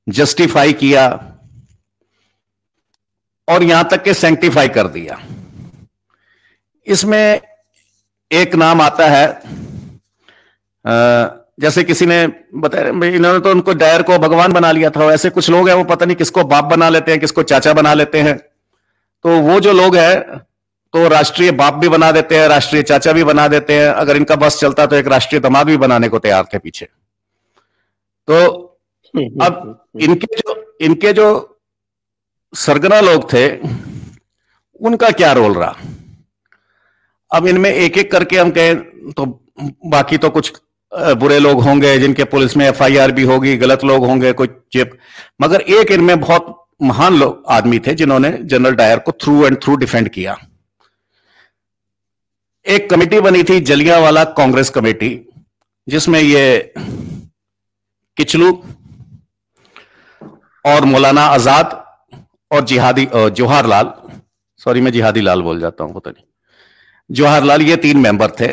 [0.06, 1.06] जस्टिफाई किया,
[3.48, 5.18] और यहाँ तक के सेंटिफाई कर दिया।
[6.86, 7.40] इसमें
[8.30, 9.26] एक नाम आता है
[11.58, 15.50] जैसे किसी ने बताया इन्होंने तो उनको डायर को भगवान बना लिया था, ऐसे कुछ
[15.50, 18.36] लोग हैं, वो पता नहीं किसको बाप बना लेते हैं, किसको चाचा बना लेते हैं।
[18.36, 20.40] तो वो जो लोग हैं
[20.94, 24.36] तो राष्ट्रीय बाप भी बना देते हैं राष्ट्रीय चाचा भी बना देते हैं। अगर इनका
[24.36, 26.86] बस चलता तो एक राष्ट्रीय दमाद भी बनाने को तैयार थे पीछे।
[28.28, 28.56] तो
[29.42, 31.28] अब इनके जो इनके जो
[32.52, 33.46] सरगना लोग थे
[34.80, 35.74] उनका क्या रोल रहा?
[37.30, 39.26] अब इनमें एक एक करके हम कहें तो
[39.86, 40.52] बाकी तो कुछ
[40.92, 44.98] बुरे लोग होंगे जिनके पुलिस में एफआईआर भी होगी गलत लोग होंगे कुछ चिप।
[45.42, 49.76] मगर एक इनमें बहुत महान लोग आदमी थे जिन्होंने जनरल डायर को थ्रू एंड थ्रू
[49.76, 50.36] डिफेंड किया।
[52.66, 55.10] एक कमेटी बनी थी, जलियावाला कांग्रेस कमेटी,
[55.88, 56.72] जिसमें ये
[58.16, 58.50] किचलू
[60.64, 61.76] और मौलाना आज़ाद
[62.50, 63.92] और जिहादी जवाहरलाल
[64.60, 66.24] सॉरी मैं जिहादी लाल बोल जाता हूँ, पता नहीं।
[67.10, 68.52] जवाहरलाल ये तीन मेंबर थे,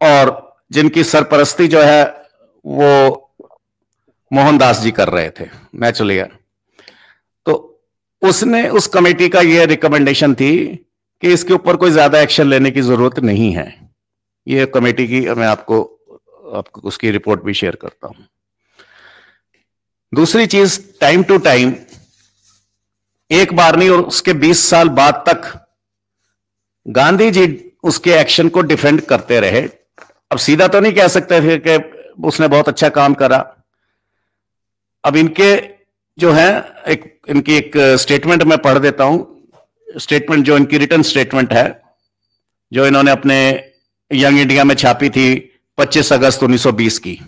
[0.00, 2.04] और जिनकी सरपरस्ती जो है,
[2.64, 3.22] वो
[4.30, 5.44] मोहनदास जी कर रहे थे
[5.76, 6.22] नेचुरली
[7.46, 7.52] तो
[8.22, 10.52] उसने उस कमेटी का यह रिकमेंडेशन थी
[11.22, 13.66] कि इसके ऊपर कोई ज़्यादा एक्शन लेने की ज़रूरत नहीं है।
[14.46, 15.82] ये कमेटी की, मैं आपको
[16.54, 18.26] आपको उसकी रिपोर्ट भी शेयर करता हूँ।
[20.12, 21.74] दूसरी चीज़, टाइम टू टाइम,
[23.30, 25.52] एक बार नहीं, और उसके 20 साल बाद तक
[26.86, 29.60] गांधी जी उसके एक्शन को डिफेंड करते रहे।
[30.30, 31.76] अब सीधा तो नहीं कह सकते थे कि
[32.22, 33.38] उसने बहुत अच्छा काम करा।
[35.04, 35.56] अब इनके
[36.18, 36.48] जो है,
[36.88, 39.35] एक, इनकी एक स्टेटमेंट मैं पढ़ देता हूँ।
[39.98, 41.82] स्टेटमेंट जो इनकी रिटर्न स्टेटमेंट है,
[42.72, 43.64] जो इन्होंने अपने
[44.12, 47.20] यंग इंडिया में छापी थी 25 अगस्त 1920 की।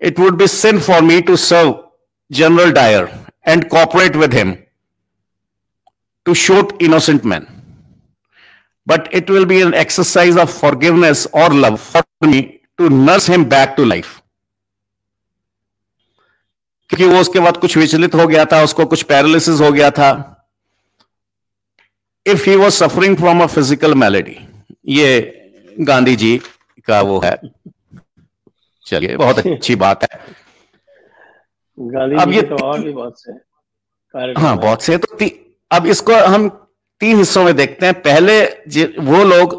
[0.00, 1.92] It would be sin for me to serve
[2.32, 3.08] general Dyer
[3.48, 4.56] and cooperate with him
[6.24, 7.46] to shoot innocent man
[8.86, 13.44] but it will be an exercise of forgiveness or love for me to nurse him
[13.44, 14.08] back to life.
[16.88, 20.37] क्योंकि वो उसके बाद कुछ विचलित हो गया था, उसको कुछ पैरालिसिस हो गया था।
[22.30, 24.36] If he was suffering from a physical malady
[24.88, 25.08] ये
[25.80, 26.36] गांधी जी
[26.88, 27.36] का वो है।
[28.86, 30.18] चलिए बहुत अच्छी बात है।
[31.78, 33.32] गांधी अब ये तो और भी बहुत से
[34.40, 35.16] हाँ बहुत से तो
[35.70, 36.48] अब इसको हम
[37.00, 38.42] तीन हिस्सों में देखते हैं। पहले
[39.02, 39.56] वो लोग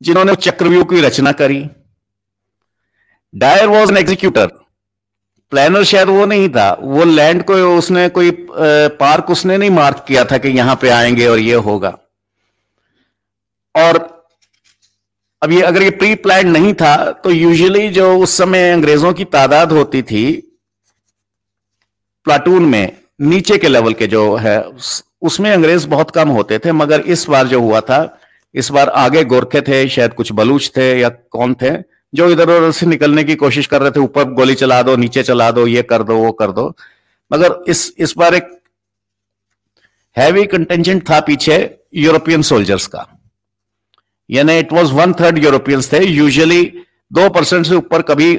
[0.00, 1.64] जिन्होंने चक्रव्यूह की रचना करी।
[3.34, 4.50] Dyer was an executor
[5.52, 10.24] planner शायद वो नहीं था। वो लैंड को, उसने कोई पार्क उसने नहीं मार्क किया
[10.24, 11.96] था कि यहाँ पे आएँगे और ये होगा।
[13.74, 13.98] और
[15.42, 19.24] अब ये अगर ये प्री प्लान नहीं था तो यूजुअली जो उस समय अंग्रेज़ों की
[19.26, 20.24] तादाद होती थी
[22.26, 24.62] प्लाटून में, नीचे के लेवल के जो है
[25.22, 28.18] उसमें अंग्रेज़ बहुत कम होते थे, मगर इस बार जो हुआ था,
[28.54, 31.70] इस बार आगे गोरखे थे, शायद कुछ बलूच थे या कौन थे
[32.14, 35.22] जो इधर उधर से निकलने की कोशिश कर रहे थे ऊपर गोली चला दो नीचे
[35.22, 36.66] चला दो ये कर दो वो कर दो।
[37.30, 38.48] मगर इस इस बार एक
[40.16, 41.58] हैवी कंटेंजेंट था पीछे
[41.94, 43.06] यूरोपियन सोल्जर्स का।
[44.30, 46.64] यानी it was one third Europeans थे। यूजुअली
[47.10, 48.38] दो परसेंट से ऊपर कभी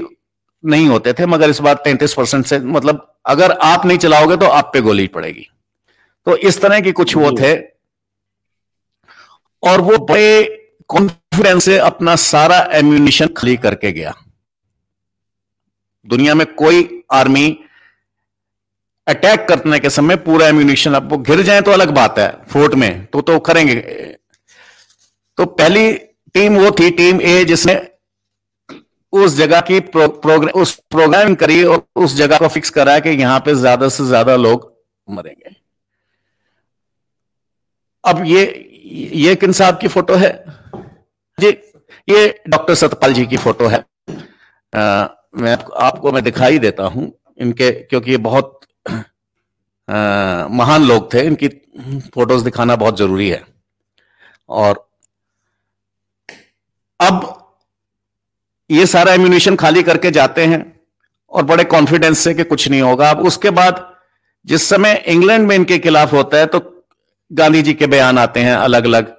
[0.63, 4.45] नहीं होते थे मगर इस बार तैंतीस परसेंट से मतलब अगर आप नहीं चलाओगे तो
[4.45, 5.47] आप पे गोली पड़ेगी।
[6.27, 7.55] तो इस तरह की कुछ वो थे।
[9.63, 14.13] और वो बड़े कॉन्फिडेंस से अपना सारा एम्यूनिशन खाली करके गया।
[16.07, 17.47] दुनिया में कोई आर्मी
[19.07, 23.05] अटैक करने के समय पूरा एम्यूनिशन आपको घिर जाए तो अलग बात है फोर्ट में
[23.05, 23.75] तो तो करेंगे।
[25.37, 25.91] तो पहली
[26.35, 27.75] टीम वो थी टीम ए जिसने
[29.13, 33.09] उस जगह की प्रो, प्रोग्राम उस प्रोग्राम करी और उस जगह को फिक्स करा कि
[33.11, 34.71] यहाँ पे ज़्यादा से ज़्यादा लोग
[35.07, 35.55] मरेंगे।
[38.03, 38.43] अब ये
[39.15, 40.31] ये किन साहब की फ़ोटो है?
[41.37, 41.49] जी
[42.07, 43.77] ये डॉक्टर सतपाल जी की फ़ोटो है।
[44.73, 51.21] आ, मैं आपको मैं दिखाई देता हूँ इनके क्योंकि ये बहुत आ, महान लोग थे।
[51.25, 51.47] इनकी
[52.13, 53.43] फ़ोटोज़ दिखाना बहुत ज़रूरी है।
[54.49, 54.87] और
[56.99, 57.33] अब
[58.69, 60.61] ये सारा एम्यूनिशन खाली करके जाते हैं
[61.31, 63.85] और बड़े कॉन्फिडेंस से कि कुछ नहीं होगा। अब उसके बाद
[64.45, 66.59] जिस समय इंग्लैंड में इनके खिलाफ होता है तो
[67.31, 69.15] गांधी जी के बयान आते हैं अलग अलग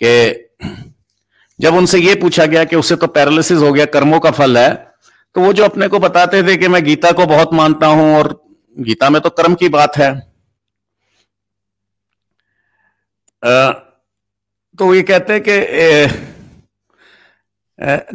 [0.00, 0.14] के
[1.58, 4.70] जब उनसे ये पूछा गया कि उसे तो पैरालिसिस हो गया, कर्मों का फल है
[5.36, 8.28] तो वो जो अपने को बताते थे कि मैं गीता को बहुत मानता हूँ और
[8.76, 10.10] गीता में तो कर्म की बात है
[14.78, 15.56] तो ये कहते हैं कि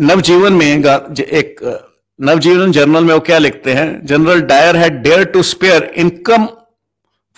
[0.02, 1.60] नवजीवन में एक
[2.20, 4.06] नवजीवन जर्नल में वो क्या लिखते हैं?
[4.06, 6.46] General Dyer had dare to spare income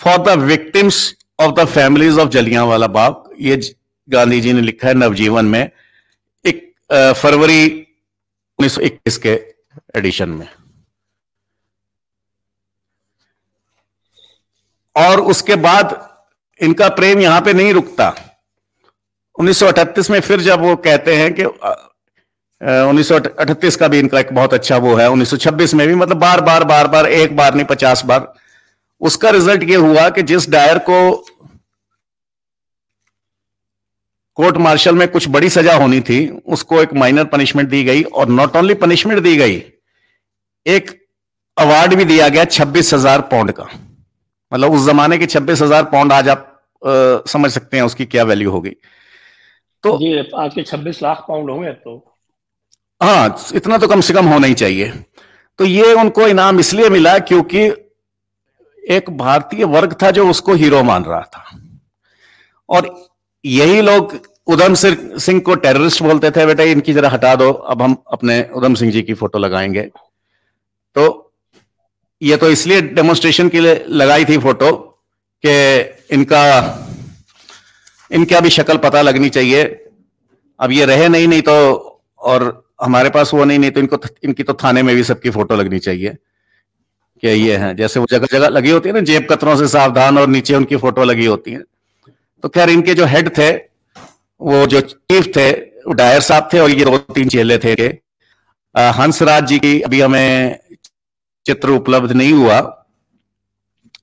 [0.00, 0.98] for the victims
[1.38, 3.22] of the families of Jallianwala Bagh.
[3.40, 3.60] ये
[4.08, 5.70] गांधी जी ने लिखा है नवजीवन में।
[6.90, 7.64] फरवरी
[8.58, 9.32] 1921 के
[9.96, 10.48] एडिशन में।
[14.96, 15.94] और उसके बाद
[16.60, 18.14] इनका प्रेम यहाँ पे नहीं रुकता।
[19.38, 21.44] 1938 में फिर जब वो कहते हैं कि
[22.60, 26.64] 1938 का भी इनका एक बहुत अच्छा वो है। 1926 में भी मतलब बार बार
[26.64, 28.32] बार बार, एक बार नहीं, पचास बार।
[29.00, 30.98] उसका रिज़ल्ट ये हुआ कि जिस डायर को
[34.38, 36.18] कोर्ट मार्शल में कुछ बड़ी सजा होनी थी
[36.48, 39.62] उसको एक माइनर पनिशमेंट दी गई और नॉट ओनली पनिशमेंट दी गई
[40.66, 40.90] एक
[41.56, 43.68] अवार्ड भी दिया गया छब्बीस हज़ार पाउंड का।
[44.52, 46.90] मतलब उस जमाने के छब्बीस हज़ार पाउंड आज आप आ,
[47.28, 48.70] समझ सकते हैं उसकी क्या वैल्यू होगी।
[49.84, 51.96] तो जी आज के छब्बीस लाख पाउंड होंगे तो।
[53.00, 54.92] हाँ इतना तो कम से कम होना ही चाहिए।
[55.58, 57.66] तो ये उनको इनाम इसलिए मिला क्योंकि
[58.82, 61.44] एक भारतीय वर्ग था जो उसको हीरो मान रहा था।
[62.68, 62.94] और
[63.46, 67.96] यही लोग उधम सिंह को टेररिस्ट बोलते थे, बेटा, इनकी जरा हटा दो, अब हम
[68.12, 69.82] अपने उधम सिंह जी की फ़ोटो लगाएँगे।
[70.94, 71.32] तो
[72.22, 74.72] ये तो इसलिए डेमोन्स्ट्रेशन के लिए लगाई थी फ़ोटो
[75.46, 75.80] कि
[76.14, 76.42] इनका
[78.12, 79.64] इनका भी शक्ल पता लगनी चाहिए।
[80.60, 81.82] अब ये रहे नहीं नहीं तो
[82.18, 85.56] और हमारे पास वो नहीं नहीं तो इनको, इनकी तो थाने में भी सबकी फ़ोटो
[85.56, 86.10] लगनी चाहिए।
[87.22, 90.18] कि ये है, जैसे वो जगह जगह लगी होती है ना, जेब कतरों से सावधान
[90.18, 91.62] और नीचे उनकी फ़ोटो लगी होती है।
[92.44, 93.50] तो खैर इनके जो हेड थे
[94.40, 95.50] वो जो चीफ थे
[95.86, 97.86] वो डायर साहब थे और ये दो तीन चेले थे के
[98.74, 100.58] हंसराज जी की अभी हमें
[101.46, 102.60] चित्र उपलब्ध नहीं हुआ।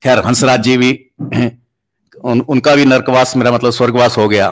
[0.03, 0.91] खैर हंसराज जी भी
[1.21, 4.49] उन, उनका भी नरकवास मेरा मतलब स्वर्गवास हो गया।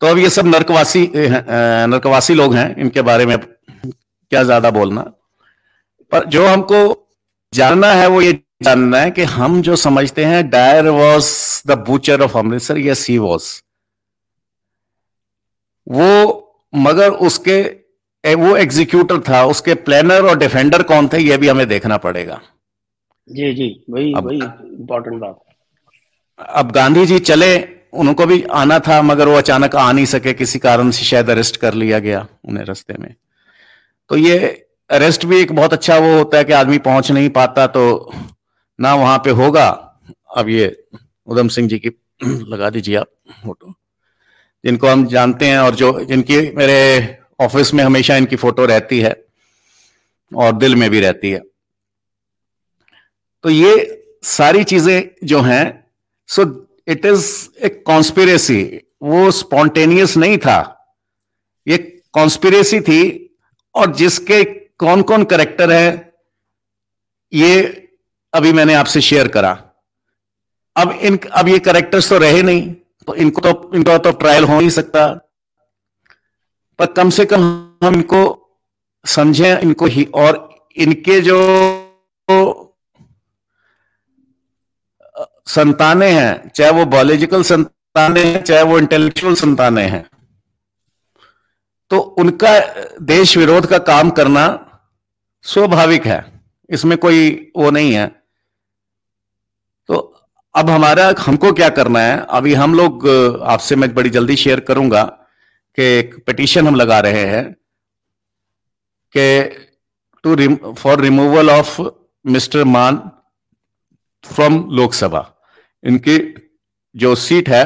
[0.00, 5.00] तो अब ये सब नरकवासी नरकवासी लोग हैं इनके बारे में क्या ज़्यादा बोलना।
[6.12, 7.08] पर जो हमको
[7.52, 11.28] जानना है वो ये जानना है कि हम जो समझते हैं Dyer was
[11.66, 13.44] the butcher of Amritsar yes he was
[15.86, 16.08] वो
[16.72, 17.60] मगर उसके
[18.24, 22.40] वो एग्जीक्यूटर था उसके प्लानर और डिफेंडर कौन थे ये भी हमें देखना पड़ेगा।
[23.28, 25.38] जी जी वही वही इंपॉर्टेंट बात।
[26.38, 27.56] अब गांधी जी चले
[27.94, 31.56] उनको भी आना था मगर वो अचानक आ नहीं सके किसी कारण से शायद अरेस्ट
[31.56, 33.14] कर लिया गया उन्हें रस्ते में।
[34.10, 34.38] तो ये
[34.90, 37.84] अरेस्ट भी एक बहुत अच्छा वो होता है कि आदमी पहुँच नहीं पाता तो
[38.80, 39.68] ना वहाँ पे होगा।
[40.36, 40.84] अब ये
[41.26, 41.88] उधम सिंह जी की
[42.24, 43.10] लगा दीजिए आप
[43.44, 43.74] फ़ोटो।
[44.64, 49.24] जिनको हम जानते हैं और जो, जिनकी मेरे ऑफ़िस में हमेशा इनकी फ़ोटो रहती है
[50.32, 51.40] और दिल में भी रहती है।
[53.42, 55.84] तो ये सारी चीज़ें जो हैं
[56.26, 58.62] सो इट इज़ ए कॉन्स्पिरेसी
[59.02, 60.58] वो स्पॉन्टेनियस नहीं था।
[61.66, 63.34] ये कॉन्स्पिरेसी थी
[63.74, 64.44] और जिसके
[64.78, 66.12] कौन कौन करेक्टर है,
[67.32, 67.87] ये
[68.32, 69.50] अभी मैंने आपसे शेयर करा।
[70.76, 72.72] अब इन, अब ये करेक्टर्स तो रहे नहीं
[73.06, 75.06] तो इनको तो इनको तो ट्रायल हो नहीं सकता।
[76.78, 77.40] पर कम से कम
[77.84, 78.20] हम इनको
[79.04, 81.38] समझें, इनको ही, और इनके जो
[85.48, 90.04] संताने हैं, चाहे वो बायोलॉजिकल संताने हैं, चाहे वो इंटेलेक्चुअल संताने हैं
[91.90, 92.50] तो उनका
[93.02, 94.46] देश विरोध का काम करना
[95.44, 96.20] स्वाभाविक है।
[96.70, 98.17] इसमें कोई वो नहीं है।
[100.58, 102.26] अब हमारा, हमको क्या करना है?
[102.30, 103.08] अभी हम लोग
[103.46, 105.02] आपसे मैं बड़ी जल्दी शेयर करूँगा
[105.78, 107.44] कि एक पिटीशन हम लगा रहे हैं
[109.16, 109.26] कि
[110.24, 111.80] to for removal of
[112.26, 112.96] mister Mann
[114.24, 115.22] from Lok Sabha
[115.84, 116.18] इनकी
[116.96, 117.64] जो सीट है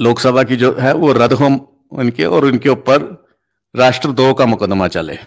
[0.00, 1.46] लोकसभा की जो है, वो रद्द हो
[2.00, 3.02] इनके और इनके ऊपर
[3.74, 5.18] राष्ट्रद्रोह का मुकदमा चले।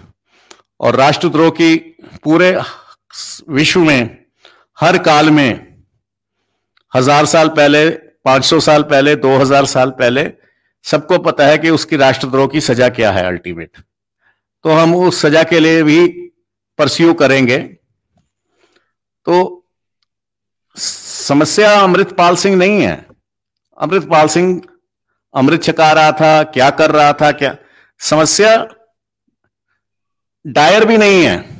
[0.79, 1.75] और राष्ट्रद्रोह की
[2.23, 2.57] पूरे
[3.49, 4.25] विश्व में,
[4.77, 5.66] हर काल में
[6.93, 10.31] हज़ार साल पहले, पाँच सौ साल पहले, दो हज़ार साल पहले,
[10.85, 13.77] सबको पता है कि उसकी राष्ट्रद्रोह की सजा क्या है अल्टीमेट।
[14.65, 16.07] तो हम उस सजा के लिए भी
[16.79, 17.57] परस्यू करेंगे।
[19.27, 19.65] तो
[20.77, 23.05] समस्या अमृतपाल सिंह नहीं है।
[23.77, 24.61] अमृतपाल सिंह
[25.33, 27.55] अमृत छका रहा था, क्या कर रहा था, क्या?
[28.01, 28.55] समस्या
[30.45, 31.56] डायर भी नहीं है।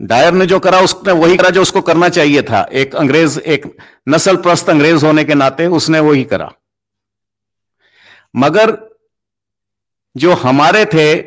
[0.00, 3.76] डायर ने जो करा, उसने वही करा जो उसको करना चाहिए था। एक अंग्रेज़, एक
[4.08, 6.52] नस्ल प्रस्त अंग्रेज़ होने के नाते उसने वही करा।
[8.36, 8.76] मगर
[10.16, 11.20] जो हमारे थे,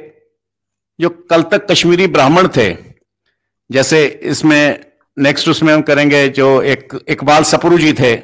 [1.00, 2.74] जो कल तक कश्मीरी ब्राह्मण थे,
[3.72, 4.86] जैसे इसमें
[5.18, 8.16] नेक्स्ट उसमें हम करेंगे जो एक, इकबाल सपरू जी थे,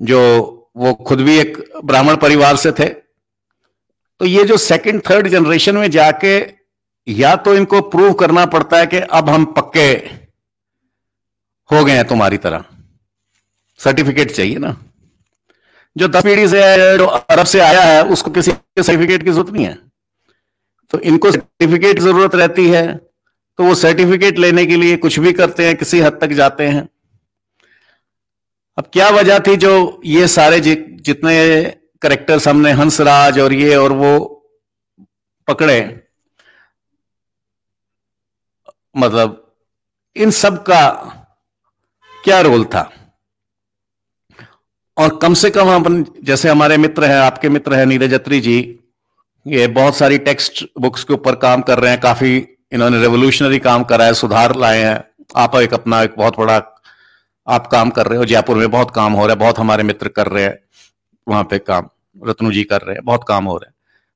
[0.00, 2.88] जो वो खुद भी एक ब्राह्मण परिवार से थे
[4.20, 6.59] तो ये जो सेकंड थर्ड जनरेशन में जाके
[7.06, 9.90] या तो इनको प्रूव करना पड़ता है कि अब हम पक्के
[11.70, 12.64] हो गए हैं तुम्हारी तरह।
[13.80, 14.76] सर्टिफिकेट चाहिए ना।
[15.96, 16.60] जो दस पीढ़ी से
[16.98, 19.78] जो अरब से आया है उसको किसी सर्टिफिकेट की ज़रूरत नहीं है।
[20.92, 25.32] तो इनको सर्टिफिकेट की ज़रूरत रहती है तो वो सर्टिफिकेट लेने के लिए कुछ भी
[25.32, 26.88] करते हैं किसी हद तक जाते हैं।
[28.78, 31.62] अब क्या वजह थी जो ये सारे जि, जितने
[32.02, 34.12] करेक्टर्स हमने हंसराज और ये और वो
[35.48, 35.80] पकड़े
[38.94, 39.54] मतलब
[40.16, 40.90] इन सब का
[42.24, 42.90] क्या रोल था?
[44.96, 48.78] और कम से कम हम जैसे हमारे मित्र हैं, आपके मित्र हैं नीरज अत्री जी,
[49.46, 52.36] ये बहुत सारी टेक्स्ट बुक्स के ऊपर काम कर रहे हैं, काफ़ी
[52.72, 55.04] इन्होंने रेवोल्यूशनरी काम करा है, सुधार लाए हैं।
[55.36, 56.62] आप एक अपना एक बहुत बड़ा
[57.48, 60.08] आप काम कर रहे हो, जयपुर में बहुत काम हो रहा है, बहुत हमारे मित्र
[60.08, 60.58] कर रहे हैं,
[61.28, 61.88] वहाँ पे काम,
[62.26, 63.74] रत्नु जी कर रहे हैं, बहुत काम हो रहा है।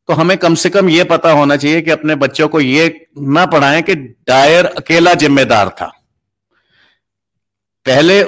[0.08, 3.44] तो हमें कम से कम ये पता होना चाहिए कि अपने बच्चों को ये ना
[3.46, 5.86] पढ़ाएँ कि डायर अकेला जिम्मेदार था।
[7.86, 8.22] पहले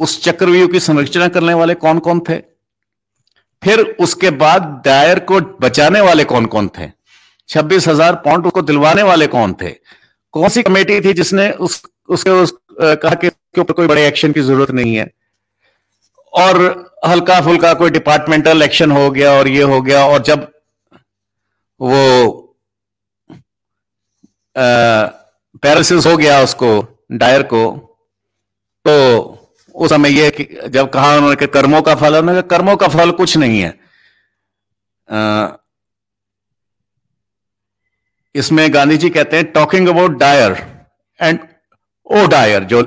[0.00, 2.38] उस चक्रव्यूह की संरचना करने वाले कौन कौन थे?
[3.62, 6.88] फिर उसके बाद डायर को बचाने वाले कौन कौन थे?
[7.48, 9.70] छब्बीस हज़ार पॉइंट उसको दिलवाने वाले कौन थे?
[10.34, 14.32] कौन सी कमेटी थी जिसने उस उसके उस, कहा कि उसके ऊपर कोई बड़े एक्शन
[14.32, 15.10] की ज़रूरत नहीं है?
[16.32, 16.58] और
[17.06, 20.51] हल्का फुल्का कोई डिपार्टमेंटल एक्शन हो गया और ये हो गया और जब
[21.82, 22.38] वो
[24.56, 26.70] पैरालिसिस हो गया उसको
[27.12, 27.62] डायर को
[28.84, 28.94] तो
[29.74, 30.30] उस समय ये
[30.68, 33.68] जब कहा उन्होंने कि कर्मों का फल उन्होंने कर्मों का फल कुछ नहीं है।
[35.08, 35.48] आ,
[38.34, 40.56] इसमें गांधी जी कहते हैं talking about Dyer
[41.20, 41.38] and
[42.06, 42.80] O Dyer जो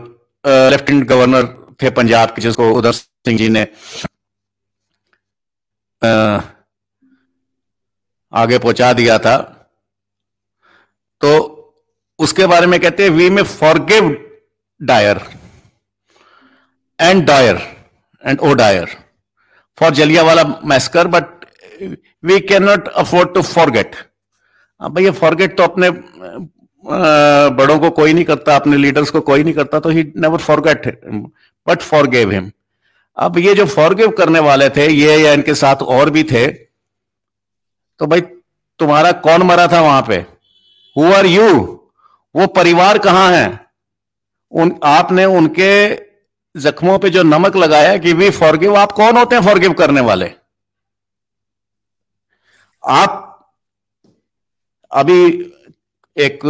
[0.46, 1.46] लेफ्टिनेंट गवर्नर
[1.82, 3.62] थे पंजाब के जिसको उधर सिंह जी ने
[6.02, 6.40] आ,
[8.36, 9.38] आगे पहुँचा दिया था।
[11.22, 11.32] तो
[12.20, 14.10] उसके बारे में कहते हैं we may forgive
[14.82, 15.22] Dyer
[17.00, 17.62] and Dyer
[18.24, 18.96] and O Dyer
[19.78, 19.94] for
[20.24, 21.46] Jallianwala massacre but
[22.24, 23.96] we can not afford to forget
[24.82, 25.90] अब भैया फॉरगेट तो अपने
[26.84, 30.88] बड़ों को कोई नहीं करता, अपने लीडर्स को कोई नहीं करता तो he never forget
[31.68, 32.52] but forgave him
[33.18, 36.46] अब ये जो फॉरगिव करने वाले थे, ये या इनके साथ और भी थे
[38.00, 38.22] तो भाई,
[38.80, 40.16] तुम्हारा कौन मरा था वहाँ पे?
[40.96, 41.50] हु आर यू
[42.36, 43.60] वो परिवार कहाँ है?
[44.52, 45.96] उन, आपने उनके
[46.56, 50.32] जख्मों पे जो नमक लगाया कि वी फॉरगिव, आप कौन होते हैं फॉरगिव करने वाले?
[52.84, 53.22] आप,
[54.92, 55.24] अभी
[56.18, 56.46] एक,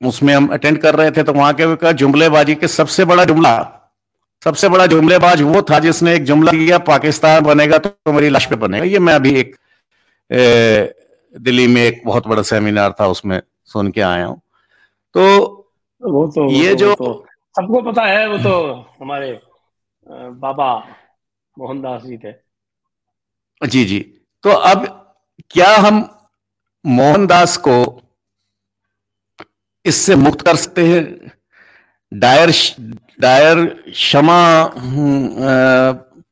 [0.00, 3.56] उसमें हम अटेंड कर रहे थे तो वहाँ के जुमलेबाजी के सबसे बड़ा जुमला,
[4.42, 8.56] सबसे बड़ा जुमलेबाज वो था जिसने एक जुमला किया, पाकिस्तान बनेगा तो मेरी लाश पे
[8.56, 9.56] बनेगा। ये मैं अभी एक
[10.30, 14.40] दिल्ली में एक बहुत बड़ा सेमिनार था उसमें सुन के आया हूँ।
[15.14, 15.22] तो
[16.02, 19.32] वो तो ये वो तो, जो तो, सबको पता है वो तो हमारे
[20.06, 20.74] बाबा
[21.56, 22.32] मोहनदास जी थे।
[23.62, 24.00] जी जी।
[24.44, 24.86] तो अब
[25.50, 26.08] क्या हम
[26.84, 27.76] मोहनदास को
[29.84, 31.32] इससे मुक्त कर सकते हैं?
[32.12, 32.50] डायर
[33.20, 34.40] डायर क्षमा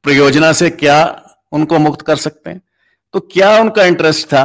[0.04, 0.98] प्रयोजना से क्या
[1.52, 2.60] उनको मुक्त कर सकते हैं?
[3.14, 4.44] तो क्या उनका इंटरेस्ट था?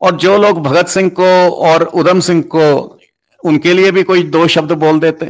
[0.00, 1.26] और जो लोग भगत सिंह को
[1.66, 2.64] और उधम सिंह को
[3.42, 5.26] उनके लिए भी कोई दो शब्द बोल देते?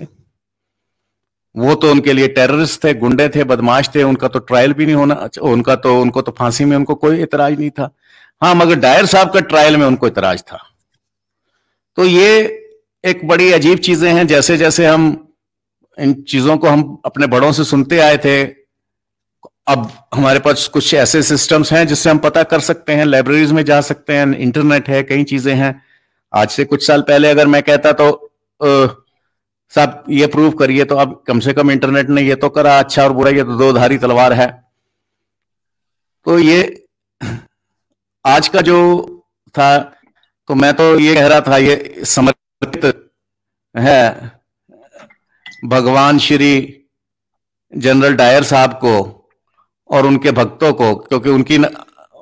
[1.54, 4.94] वो तो उनके लिए टेररिस्ट थे, गुंडे थे, बदमाश थे, उनका तो ट्रायल भी नहीं
[4.94, 7.90] होना उनका तो उनको तो फांसी में उनको कोई इतराज नहीं था।
[8.42, 10.58] हाँ मगर डायर साहब का ट्रायल में उनको इतराज था।
[11.98, 12.28] तो ये
[13.04, 15.06] एक बड़ी अजीब चीज़ें हैं जैसे जैसे हम
[15.98, 18.44] इन चीज़ों को हम अपने बड़ों से सुनते आए थे
[19.68, 23.62] अब हमारे पास कुछ ऐसे सिस्टम्स हैं जिससे हम पता कर सकते हैं लाइब्रेरीज में
[23.64, 25.82] जा सकते हैं इंटरनेट है, कई चीज़ें हैं।
[26.32, 31.22] आज से कुछ साल पहले अगर मैं कहता तो साहब ये प्रूव करिए तो अब
[31.26, 33.98] कम से कम इंटरनेट ने ये तो करा अच्छा और बुरा, ये तो दो धारी
[33.98, 34.48] तलवार है।
[36.26, 36.86] तो ये,
[38.24, 38.78] आज का जो
[39.54, 39.78] था
[40.48, 42.84] तो मैं तो ये कह रहा था, ये समर्पित
[43.74, 44.32] है।
[45.66, 46.52] भगवान श्री
[47.72, 49.17] जनरल डायर साहब को
[49.90, 51.64] और उनके भक्तों को क्योंकि उनकी न,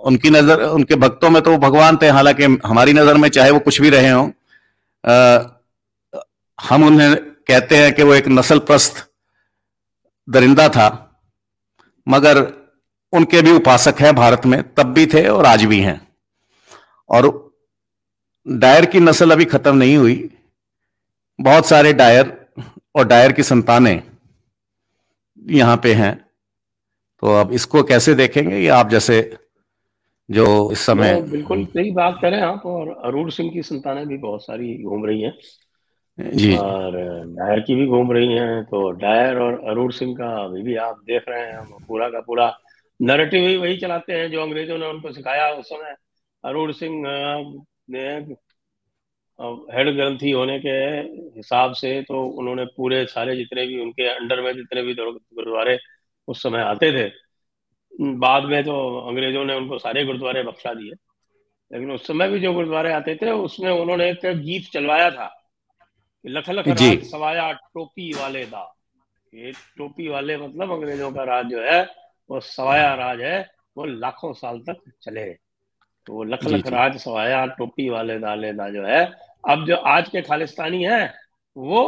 [0.05, 3.59] उनकी नज़र उनके भक्तों में तो वो भगवान थे हालाँकि हमारी नज़र में चाहे वो
[3.59, 4.29] कुछ भी रहे हों
[6.59, 9.05] हम उन्हें कहते हैं कि वो एक नस्ल प्रस्त
[10.29, 10.89] दरिंदा था
[12.09, 12.41] मगर
[13.13, 16.01] उनके भी उपासक हैं भारत में तब भी थे और आज भी हैं।
[17.11, 17.29] और
[18.47, 20.31] डायर की नस्ल अभी खत्म नहीं हुई
[21.39, 22.35] बहुत सारे डायर
[22.95, 24.03] और डायर की संतानें
[25.47, 26.26] यहाँ पे हैं।
[27.23, 28.57] तो अब इसको कैसे देखेंगे?
[28.57, 29.21] ये आप जैसे
[30.29, 34.45] जो इस समय बिल्कुल सही बात करें आप और अरूर सिंह की संतानें भी बहुत
[34.45, 35.33] सारी घूम रही हैं।
[36.19, 36.93] जी। और
[37.29, 41.01] डायर की भी घूम रही हैं तो डायर और अरूर सिंह का अभी भी आप
[41.07, 42.53] देख रहे हैं पूरा का पूरा
[43.01, 45.95] नरेटिव ही वही चलाते हैं जो अंग्रेज़ों ने उनको सिखाया उस समय।
[46.45, 47.03] अरूर सिंह
[47.91, 48.05] ने
[49.71, 50.77] हेड ग्रंथी होने के
[51.37, 55.79] हिसाब से तो उन्होंने पूरे सारे जितने भी उनके अंडर में जितने भी गुरुद्वारे
[56.29, 57.09] उस समय आते थे।
[58.19, 60.93] बाद में तो अंग्रेज़ों ने उनको सारे गुरुद्वारे बख्शा दिए।
[61.71, 65.33] लेकिन उस समय भी जो गुरुद्वारे आते थे उसमें उन्होंने एक गीत चलवाया था
[66.25, 68.63] लख लख राज सवाया टोपी वाले दा।
[69.33, 71.83] ये टोपी वाले मतलब अंग्रेज़ों का राज जो है
[72.31, 73.39] वो सवाया राज है
[73.77, 75.27] वो लाखों साल तक चले।
[76.07, 79.05] तो वो लख लख राज सवाया टोपी वाले दाले दा जो है
[79.51, 81.03] अब जो आज के खालिस्तानी है
[81.57, 81.83] वो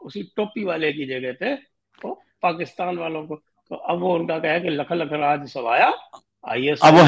[0.00, 1.54] उसी टोपी वाले की जगह पे
[1.98, 3.36] वो पाकिस्तान वालों को
[3.70, 5.92] तो अब वो उनका क्या है कि लख लख राज सवाया
[6.44, 7.02] आई एस अब वो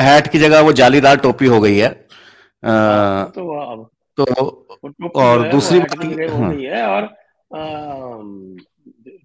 [0.00, 3.88] हैट की जगह वो जालीदार टोपी हो गई है। आ, हाँ, तो अब
[4.18, 4.24] तो
[5.20, 7.08] और दूसरी बात हो है। और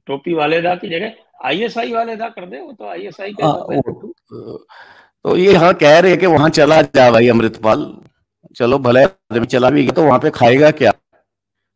[0.08, 1.12] टोपी वाले दा की जगह
[1.46, 3.82] आईएसआई वाले दा कर दे वो तो आईएसआई के
[5.26, 7.86] तो ये हाँ कह रहे हैं कि वहाँ चला जा भाई अमृतपाल।
[8.56, 10.92] चलो भले आदमी चला भी गया तो वहाँ पे खाएगा क्या?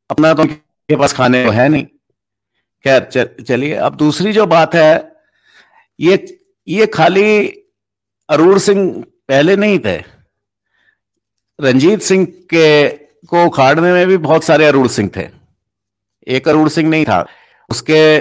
[0.09, 1.85] अपना तो के पास खाने को है नहीं।
[2.85, 5.11] खैर चलिए, अब दूसरी जो बात है,
[5.99, 7.47] ये ये खाली
[8.29, 9.95] अरूर सिंह पहले नहीं थे।
[11.59, 15.27] रंजीत सिंह के, को उखाड़ने में भी बहुत सारे अरूर सिंह थे।
[16.27, 17.25] एक अरूर सिंह नहीं था।
[17.69, 18.19] उसके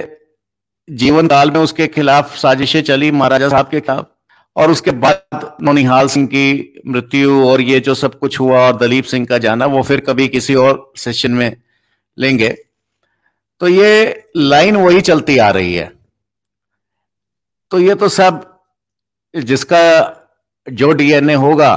[0.88, 4.08] जीवन काल में उसके खिलाफ साजिशें चली महाराजा साहब के खिलाफ,
[4.56, 9.04] और उसके बाद नोनिहाल सिंह की मृत्यु और ये जो सब कुछ हुआ, और दलीप
[9.04, 11.56] सिंह का जाना, वो फिर कभी किसी और सेशन में
[12.18, 12.56] लेंगे।
[13.60, 15.90] तो ये लाइन वही चलती आ रही है।
[17.72, 18.44] तो ये तो सब
[19.34, 19.80] जिसका
[20.66, 21.74] जो डीएनए होगा,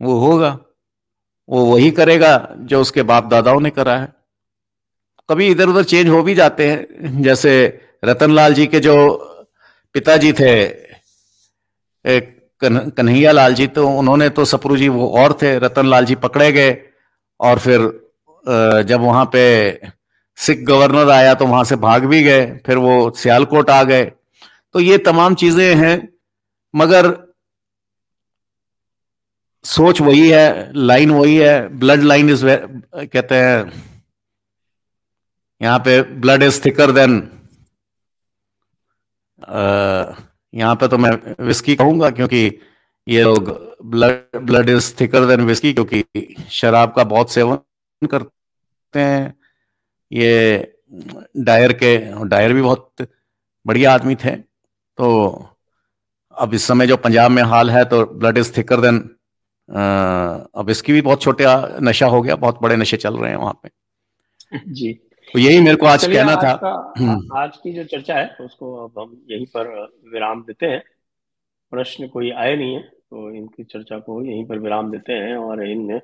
[0.00, 0.58] वो होगा।
[1.48, 4.12] वो वही करेगा जो उसके बाप दादाओं ने करा है।
[5.28, 7.52] कभी इधर उधर चेंज हो भी जाते हैं। जैसे
[8.04, 8.94] रतनलाल जी के जो
[9.94, 10.52] पिताजी थे
[12.62, 16.76] कन्हैया लाल जी तो उन्होंने तो सपरू जी वो और थे। रतनलाल जी पकड़े गए
[17.40, 17.80] और फिर
[18.84, 19.42] जब वहाँ पे
[20.38, 24.04] सिख गवर्नर आया तो वहाँ से भाग भी गए, फिर वो सियालकोट आ गए।
[24.74, 25.96] तो ये तमाम चीज़ें हैं,
[26.74, 27.16] मगर
[29.64, 33.72] सोच वही है, लाइन वही है ब्लड लाइन इज़ कहते हैं,
[35.60, 37.16] यहाँ पे ब्लड इज़ थिकर देन
[40.54, 41.10] यहाँ पे तो मैं
[41.46, 42.60] विस्की कहूँगा, क्योंकि
[43.06, 43.50] ये लोग
[43.86, 46.04] blood blood is thicker than whisky क्योंकि
[46.50, 49.34] शराब का बहुत सेवन करते हैं।
[50.10, 50.74] ये
[51.36, 51.96] डायर के
[52.28, 53.08] डायर भी बहुत
[53.66, 55.08] बढ़िया आदमी थे। तो
[56.36, 58.98] अब इस समय जो पंजाब में हाल है तो ब्लड इज़ थिकर देन
[60.54, 61.44] अब इसकी भी बहुत छोटे
[61.82, 63.70] नशा हो गया बहुत बड़े नशे चल रहे हैं वहाँ पे।
[64.72, 64.92] जी।
[65.34, 68.74] तो यही मेरे को आज कहना आज था हम्म। आज की जो चर्चा है उसको
[68.84, 69.68] अब हम यहीं पर
[70.12, 70.82] विराम देते हैं।
[71.72, 75.66] प्रश्न कोई आए नहीं है तो इनकी चर्चा को यहीं पर विराम देते हैं और
[75.66, 76.00] इन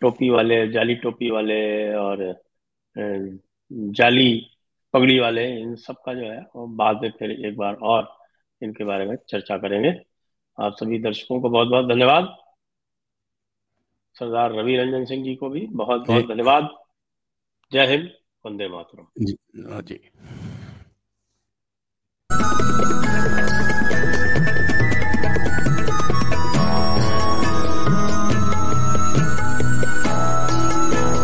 [0.00, 1.60] टोपी वाले जाली टोपी वाले
[1.94, 2.22] और
[2.98, 4.46] जाली
[4.92, 8.16] पगड़ी वाले इन सब का जो है और बाद में फिर एक बार और
[8.62, 10.00] इनके बारे में चर्चा करेंगे।
[10.60, 12.36] आप सभी दर्शकों को बहुत बहुत धन्यवाद।
[14.14, 16.68] सरदार रवि रंजन सिंह जी को भी बहुत बहुत धन्यवाद।
[17.72, 18.10] जय हिंद
[18.46, 20.00] वंदे मातरम। जी जी।